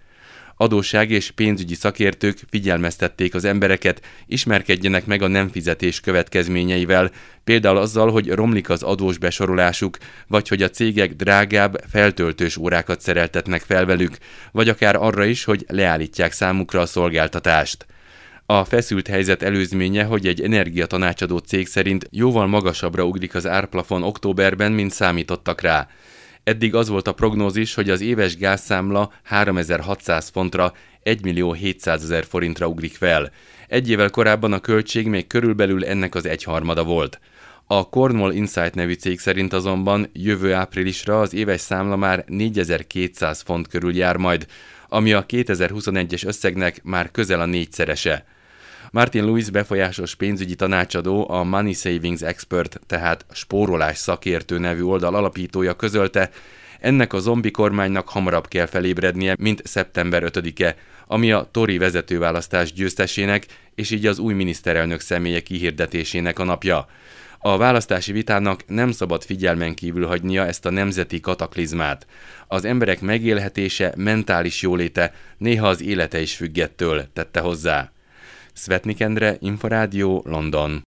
adósság 0.57 1.11
és 1.11 1.31
pénzügyi 1.31 1.75
szakértők 1.75 2.39
figyelmeztették 2.49 3.35
az 3.35 3.45
embereket, 3.45 4.01
ismerkedjenek 4.25 5.05
meg 5.05 5.21
a 5.21 5.27
nem 5.27 5.49
fizetés 5.49 5.99
következményeivel, 5.99 7.11
például 7.43 7.77
azzal, 7.77 8.11
hogy 8.11 8.29
romlik 8.29 8.69
az 8.69 8.83
adós 8.83 9.17
besorolásuk, 9.17 9.97
vagy 10.27 10.47
hogy 10.47 10.61
a 10.63 10.69
cégek 10.69 11.13
drágább, 11.13 11.83
feltöltős 11.89 12.57
órákat 12.57 13.01
szereltetnek 13.01 13.61
fel 13.61 13.85
velük, 13.85 14.17
vagy 14.51 14.69
akár 14.69 14.95
arra 14.95 15.25
is, 15.25 15.43
hogy 15.43 15.65
leállítják 15.67 16.31
számukra 16.31 16.81
a 16.81 16.85
szolgáltatást. 16.85 17.85
A 18.45 18.65
feszült 18.65 19.07
helyzet 19.07 19.43
előzménye, 19.43 20.03
hogy 20.03 20.27
egy 20.27 20.41
energiatanácsadó 20.41 21.37
cég 21.37 21.67
szerint 21.67 22.07
jóval 22.11 22.47
magasabbra 22.47 23.05
ugrik 23.05 23.35
az 23.35 23.47
árplafon 23.47 24.03
októberben, 24.03 24.71
mint 24.71 24.91
számítottak 24.91 25.61
rá. 25.61 25.87
Eddig 26.47 26.75
az 26.75 26.89
volt 26.89 27.07
a 27.07 27.13
prognózis, 27.13 27.73
hogy 27.73 27.89
az 27.89 28.01
éves 28.01 28.37
gázszámla 28.37 29.11
3600 29.23 30.29
fontra 30.29 30.73
1 31.03 31.23
millió 31.23 31.53
700 31.53 32.03
ezer 32.03 32.25
forintra 32.25 32.67
ugrik 32.67 32.95
fel. 32.95 33.31
Egy 33.67 33.89
évvel 33.89 34.09
korábban 34.09 34.53
a 34.53 34.59
költség 34.59 35.07
még 35.07 35.27
körülbelül 35.27 35.85
ennek 35.85 36.15
az 36.15 36.25
egyharmada 36.25 36.83
volt. 36.83 37.19
A 37.65 37.89
Cornwall 37.89 38.31
Insight 38.31 38.73
nevű 38.73 38.93
cég 38.93 39.19
szerint 39.19 39.53
azonban 39.53 40.09
jövő 40.13 40.53
áprilisra 40.53 41.19
az 41.21 41.33
éves 41.33 41.61
számla 41.61 41.95
már 41.95 42.23
4200 42.27 43.41
font 43.41 43.67
körül 43.67 43.95
jár 43.95 44.17
majd, 44.17 44.45
ami 44.89 45.13
a 45.13 45.25
2021-es 45.25 46.25
összegnek 46.25 46.83
már 46.83 47.11
közel 47.11 47.41
a 47.41 47.45
négyszerese. 47.45 48.25
Martin 48.91 49.25
Lewis 49.25 49.49
befolyásos 49.49 50.15
pénzügyi 50.15 50.55
tanácsadó, 50.55 51.29
a 51.29 51.43
Money 51.43 51.73
Savings 51.73 52.21
Expert, 52.21 52.79
tehát 52.87 53.25
spórolás 53.31 53.97
szakértő 53.97 54.57
nevű 54.57 54.81
oldal 54.81 55.15
alapítója 55.15 55.73
közölte, 55.73 56.29
ennek 56.79 57.13
a 57.13 57.19
zombi 57.19 57.51
kormánynak 57.51 58.09
hamarabb 58.09 58.47
kell 58.47 58.65
felébrednie, 58.65 59.35
mint 59.39 59.61
szeptember 59.67 60.23
5-e, 60.25 60.75
ami 61.07 61.31
a 61.31 61.47
Tori 61.51 61.77
vezetőválasztás 61.77 62.73
győztesének 62.73 63.45
és 63.75 63.91
így 63.91 64.05
az 64.05 64.19
új 64.19 64.33
miniszterelnök 64.33 64.99
személye 64.99 65.39
kihirdetésének 65.39 66.39
a 66.39 66.43
napja. 66.43 66.87
A 67.39 67.57
választási 67.57 68.11
vitának 68.11 68.63
nem 68.67 68.91
szabad 68.91 69.23
figyelmen 69.23 69.75
kívül 69.75 70.05
hagynia 70.05 70.45
ezt 70.45 70.65
a 70.65 70.69
nemzeti 70.69 71.19
kataklizmát. 71.19 72.07
Az 72.47 72.65
emberek 72.65 73.01
megélhetése, 73.01 73.93
mentális 73.97 74.61
jóléte, 74.61 75.13
néha 75.37 75.67
az 75.67 75.81
élete 75.81 76.21
is 76.21 76.35
függettől, 76.35 77.05
tette 77.13 77.39
hozzá. 77.39 77.91
Svetnik 78.57 78.99
Endre, 78.99 79.35
Inforádió, 79.39 80.23
London. 80.25 80.81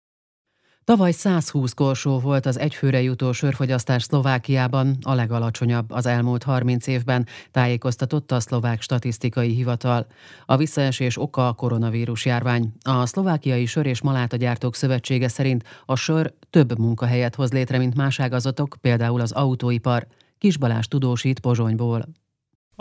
Tavaly 0.84 1.12
120 1.12 1.72
korsó 1.72 2.18
volt 2.18 2.46
az 2.46 2.58
egyfőre 2.58 3.02
jutó 3.02 3.32
sörfogyasztás 3.32 4.02
Szlovákiában, 4.02 4.96
a 5.02 5.14
legalacsonyabb 5.14 5.90
az 5.90 6.06
elmúlt 6.06 6.42
30 6.42 6.86
évben, 6.86 7.26
tájékoztatott 7.50 8.32
a 8.32 8.40
szlovák 8.40 8.82
statisztikai 8.82 9.54
hivatal. 9.54 10.06
A 10.46 10.56
visszaesés 10.56 11.18
oka 11.18 11.48
a 11.48 11.52
koronavírus 11.52 12.24
járvány. 12.24 12.72
A 12.82 13.06
szlovákiai 13.06 13.66
sör 13.66 13.86
és 13.86 14.02
malátagyártók 14.02 14.74
szövetsége 14.74 15.28
szerint 15.28 15.64
a 15.86 15.96
sör 15.96 16.32
több 16.50 16.78
munkahelyet 16.78 17.34
hoz 17.34 17.52
létre, 17.52 17.78
mint 17.78 17.94
más 17.94 18.20
ágazatok, 18.20 18.76
például 18.80 19.20
az 19.20 19.32
autóipar. 19.32 20.06
Kisbalás 20.38 20.88
tudósít 20.88 21.40
Pozsonyból. 21.40 22.04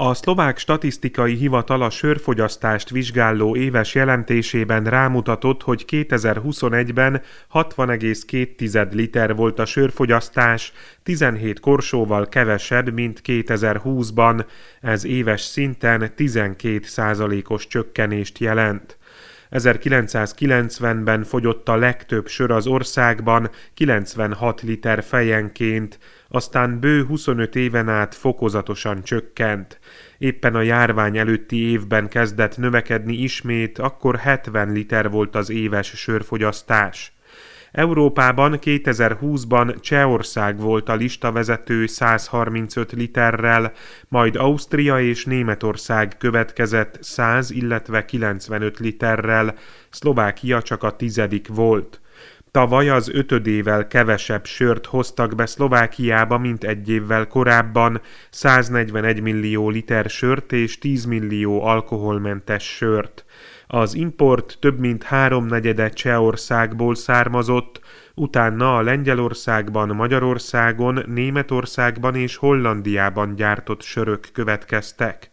A 0.02 0.14
szlovák 0.14 0.58
statisztikai 0.58 1.36
hivatal 1.36 1.82
a 1.82 1.90
sörfogyasztást 1.90 2.90
vizsgáló 2.90 3.56
éves 3.56 3.96
jelentésében 3.96 4.84
rámutatott, 4.84 5.64
hogy 5.64 5.86
2021-ben 5.88 7.22
60,2 7.54 8.94
liter 8.94 9.36
volt 9.36 9.60
a 9.60 9.66
sörfogyasztás, 9.66 10.74
17 11.04 11.60
korsóval 11.60 12.30
kevesebb, 12.30 12.94
mint 12.94 13.22
2020-ban. 13.26 14.46
Ez 14.82 15.06
éves 15.06 15.42
szinten 15.42 16.12
12 16.16 16.80
százalékos 16.84 17.68
csökkenést 17.68 18.38
jelent. 18.38 18.98
1990-ben 19.52 21.24
fogyott 21.24 21.70
a 21.70 21.76
legtöbb 21.76 22.28
sör 22.28 22.52
az 22.52 22.68
országban, 22.68 23.50
96 23.74 24.62
liter 24.62 25.04
fejenként, 25.04 26.00
aztán 26.30 26.80
bő 26.80 27.06
25 27.06 27.56
éven 27.56 27.90
át 27.90 28.16
fokozatosan 28.16 29.04
csökkent. 29.04 29.80
Éppen 30.18 30.56
a 30.56 30.62
járvány 30.62 31.18
előtti 31.18 31.58
évben 31.58 32.08
kezdett 32.08 32.58
növekedni 32.58 33.14
ismét, 33.14 33.78
akkor 33.78 34.18
70 34.18 34.72
liter 34.72 35.10
volt 35.10 35.36
az 35.36 35.50
éves 35.50 35.88
sörfogyasztás. 35.88 37.14
Európában 37.72 38.60
2020-ban 38.62 39.80
Csehország 39.80 40.60
volt 40.60 40.90
a 40.90 40.96
listavezető 40.96 41.86
135 41.86 42.92
literrel, 42.92 43.72
majd 44.08 44.36
Ausztria 44.36 45.00
és 45.00 45.26
Németország 45.26 46.18
következett 46.18 46.98
100, 47.02 47.52
illetve 47.52 48.06
95 48.06 48.80
literrel, 48.80 49.56
Szlovákia 49.90 50.62
csak 50.62 50.84
a 50.84 50.96
tizedik 50.96 51.48
volt. 51.48 52.02
Tavaly 52.52 52.90
az 52.90 53.10
ötödével 53.10 53.88
kevesebb 53.88 54.46
sört 54.46 54.86
hoztak 54.86 55.36
be 55.36 55.46
Szlovákiába, 55.46 56.38
mint 56.38 56.64
egy 56.64 56.90
évvel 56.90 57.28
korábban, 57.28 58.02
141 58.30 59.22
millió 59.22 59.70
liter 59.70 60.10
sört 60.10 60.52
és 60.52 60.78
10 60.78 61.06
millió 61.06 61.64
alkoholmentes 61.64 62.76
sört. 62.76 63.26
Az 63.68 63.94
import 63.94 64.58
több 64.60 64.80
mint 64.80 65.04
háromnegyede 65.04 65.90
Csehországból 65.90 66.96
származott, 66.96 67.80
utána 68.16 68.78
a 68.78 68.82
Lengyelországban, 68.82 69.90
Magyarországon, 69.96 71.04
Németországban 71.08 72.16
és 72.16 72.36
Hollandiában 72.36 73.36
gyártott 73.36 73.82
sörök 73.82 74.28
következtek. 74.34 75.29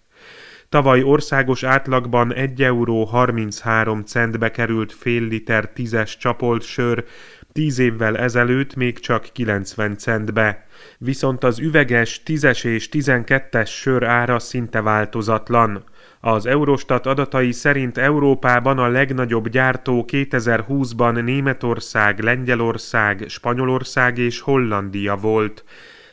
Tavaly 0.68 1.02
országos 1.02 1.62
átlagban 1.62 2.34
1 2.34 2.62
euró 2.62 3.04
33 3.04 4.02
centbe 4.02 4.50
került 4.50 4.92
fél 4.92 5.22
liter 5.22 5.68
tízes 5.68 6.16
csapolt 6.16 6.62
sör, 6.62 7.04
10 7.52 7.78
évvel 7.78 8.16
ezelőtt 8.18 8.74
még 8.74 8.98
csak 8.98 9.28
90 9.32 9.96
centbe. 9.96 10.66
Viszont 10.98 11.44
az 11.44 11.58
üveges 11.58 12.22
10-es 12.26 12.64
és 12.64 12.88
12-es 12.92 13.66
sör 13.66 14.04
ára 14.04 14.38
szinte 14.38 14.80
változatlan. 14.80 15.84
Az 16.20 16.46
Eurostat 16.46 17.06
adatai 17.06 17.52
szerint 17.52 17.98
Európában 17.98 18.78
a 18.78 18.88
legnagyobb 18.88 19.48
gyártó 19.48 20.04
2020-ban 20.12 21.22
Németország, 21.24 22.20
Lengyelország, 22.20 23.24
Spanyolország 23.28 24.18
és 24.18 24.40
Hollandia 24.40 25.16
volt. 25.16 25.64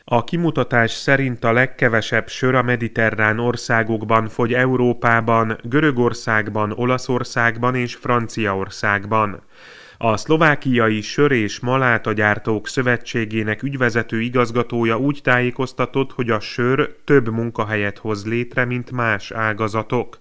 A 0.06 0.24
kimutatás 0.24 0.90
szerint 0.90 1.44
a 1.44 1.52
legkevesebb 1.52 2.28
sör 2.28 2.54
a 2.54 2.62
mediterrán 2.62 3.38
országokban 3.38 4.28
fogy 4.28 4.54
Európában, 4.54 5.58
Görögországban, 5.62 6.72
Olaszországban 6.72 7.74
és 7.74 7.94
Franciaországban. 7.94 9.42
A 9.98 10.16
szlovákiai 10.16 11.00
sör 11.00 11.32
és 11.32 11.60
malátagyártók 11.60 12.68
szövetségének 12.68 13.62
ügyvezető 13.62 14.20
igazgatója 14.20 14.98
úgy 14.98 15.20
tájékoztatott, 15.22 16.12
hogy 16.12 16.30
a 16.30 16.40
sör 16.40 16.94
több 17.04 17.28
munkahelyet 17.28 17.98
hoz 17.98 18.26
létre, 18.26 18.64
mint 18.64 18.90
más 18.90 19.30
ágazatok. 19.30 20.18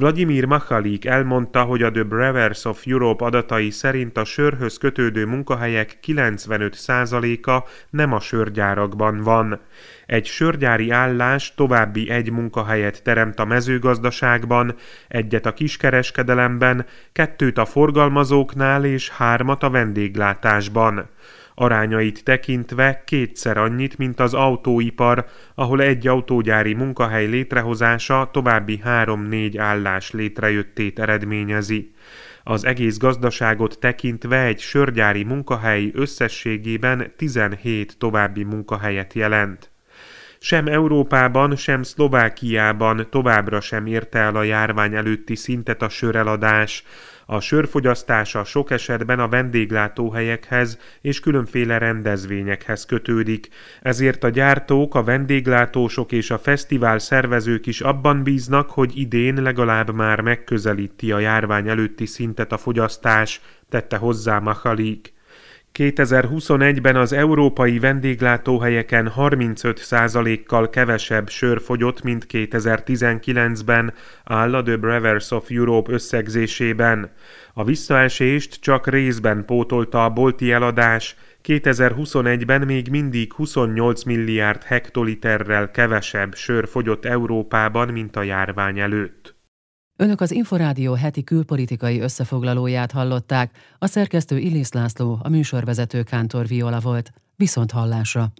Vladimir 0.00 0.44
Machalik 0.44 1.04
elmondta, 1.04 1.62
hogy 1.62 1.82
a 1.82 1.90
The 1.90 2.02
Brewers 2.02 2.64
of 2.64 2.86
Europe 2.86 3.24
adatai 3.24 3.70
szerint 3.70 4.16
a 4.16 4.24
sörhöz 4.24 4.76
kötődő 4.76 5.26
munkahelyek 5.26 5.98
95%-a 6.06 7.68
nem 7.90 8.12
a 8.12 8.20
sörgyárakban 8.20 9.22
van. 9.22 9.60
Egy 10.06 10.26
sörgyári 10.26 10.90
állás 10.90 11.54
további 11.54 12.10
egy 12.10 12.30
munkahelyet 12.30 13.02
teremt 13.02 13.38
a 13.38 13.44
mezőgazdaságban, 13.44 14.74
egyet 15.08 15.46
a 15.46 15.52
kiskereskedelemben, 15.52 16.86
kettőt 17.12 17.58
a 17.58 17.64
forgalmazóknál 17.64 18.84
és 18.84 19.08
hármat 19.08 19.62
a 19.62 19.70
vendéglátásban. 19.70 21.08
Arányait 21.60 22.24
tekintve 22.24 23.02
kétszer 23.04 23.56
annyit, 23.56 23.98
mint 23.98 24.20
az 24.20 24.34
autóipar, 24.34 25.26
ahol 25.54 25.82
egy 25.82 26.06
autógyári 26.06 26.74
munkahely 26.74 27.26
létrehozása 27.26 28.28
további 28.32 28.80
három-négy 28.82 29.56
állás 29.56 30.10
létrejöttét 30.10 30.98
eredményezi. 30.98 31.92
Az 32.42 32.64
egész 32.64 32.98
gazdaságot 32.98 33.78
tekintve 33.78 34.44
egy 34.44 34.58
sörgyári 34.58 35.24
munkahely 35.24 35.90
összességében 35.94 37.12
17 37.16 37.98
további 37.98 38.42
munkahelyet 38.42 39.12
jelent. 39.12 39.70
Sem 40.38 40.66
Európában, 40.66 41.56
sem 41.56 41.82
Szlovákiában 41.82 43.06
továbbra 43.10 43.60
sem 43.60 43.86
érte 43.86 44.18
el 44.18 44.36
a 44.36 44.42
járvány 44.42 44.94
előtti 44.94 45.34
szintet 45.34 45.82
a 45.82 45.88
söreladás. 45.88 46.84
A 47.30 47.40
sörfogyasztása 47.40 48.44
sok 48.44 48.70
esetben 48.70 49.20
a 49.20 49.28
vendéglátóhelyekhez 49.28 50.78
és 51.00 51.20
különféle 51.20 51.78
rendezvényekhez 51.78 52.84
kötődik, 52.84 53.48
ezért 53.82 54.24
a 54.24 54.28
gyártók, 54.28 54.94
a 54.94 55.02
vendéglátósok 55.02 56.12
és 56.12 56.30
a 56.30 56.38
fesztivál 56.38 56.98
szervezők 56.98 57.66
is 57.66 57.80
abban 57.80 58.22
bíznak, 58.22 58.70
hogy 58.70 58.98
idén 58.98 59.42
legalább 59.42 59.94
már 59.94 60.20
megközelíti 60.20 61.12
a 61.12 61.18
járvány 61.18 61.68
előtti 61.68 62.06
szintet 62.06 62.52
a 62.52 62.58
fogyasztás, 62.58 63.40
tette 63.68 63.96
hozzá 63.96 64.38
Machalik. 64.38 65.12
2021-ben 65.74 66.96
az 66.96 67.12
európai 67.12 67.78
vendéglátóhelyeken 67.78 69.12
35%-kal 69.16 70.70
kevesebb 70.70 71.28
sör 71.28 71.60
fogyott, 71.60 72.02
mint 72.02 72.26
2019-ben, 72.30 73.94
áll 74.24 74.54
a 74.54 74.62
The 74.62 74.76
Brewers 74.76 75.30
of 75.30 75.50
Europe 75.50 75.92
összegzésében. 75.92 77.10
A 77.54 77.64
visszaesést 77.64 78.60
csak 78.60 78.86
részben 78.86 79.44
pótolta 79.44 80.04
a 80.04 80.10
bolti 80.10 80.52
eladás, 80.52 81.16
2021-ben 81.44 82.60
még 82.60 82.88
mindig 82.90 83.32
28 83.32 84.02
milliárd 84.02 84.62
hektoliterrel 84.62 85.70
kevesebb 85.70 86.34
sör 86.34 86.68
fogyott 86.68 87.04
Európában, 87.04 87.88
mint 87.88 88.16
a 88.16 88.22
járvány 88.22 88.78
előtt. 88.78 89.37
Önök 90.00 90.20
az 90.20 90.30
Inforádió 90.30 90.94
heti 90.94 91.24
külpolitikai 91.24 92.00
összefoglalóját 92.00 92.92
hallották, 92.92 93.56
a 93.78 93.86
szerkesztő 93.86 94.38
Illis 94.38 94.70
László, 94.70 95.18
a 95.22 95.28
műsorvezető 95.28 96.02
Kántor 96.02 96.46
Viola 96.46 96.80
volt. 96.80 97.12
Viszont 97.36 97.70
hallásra! 97.70 98.32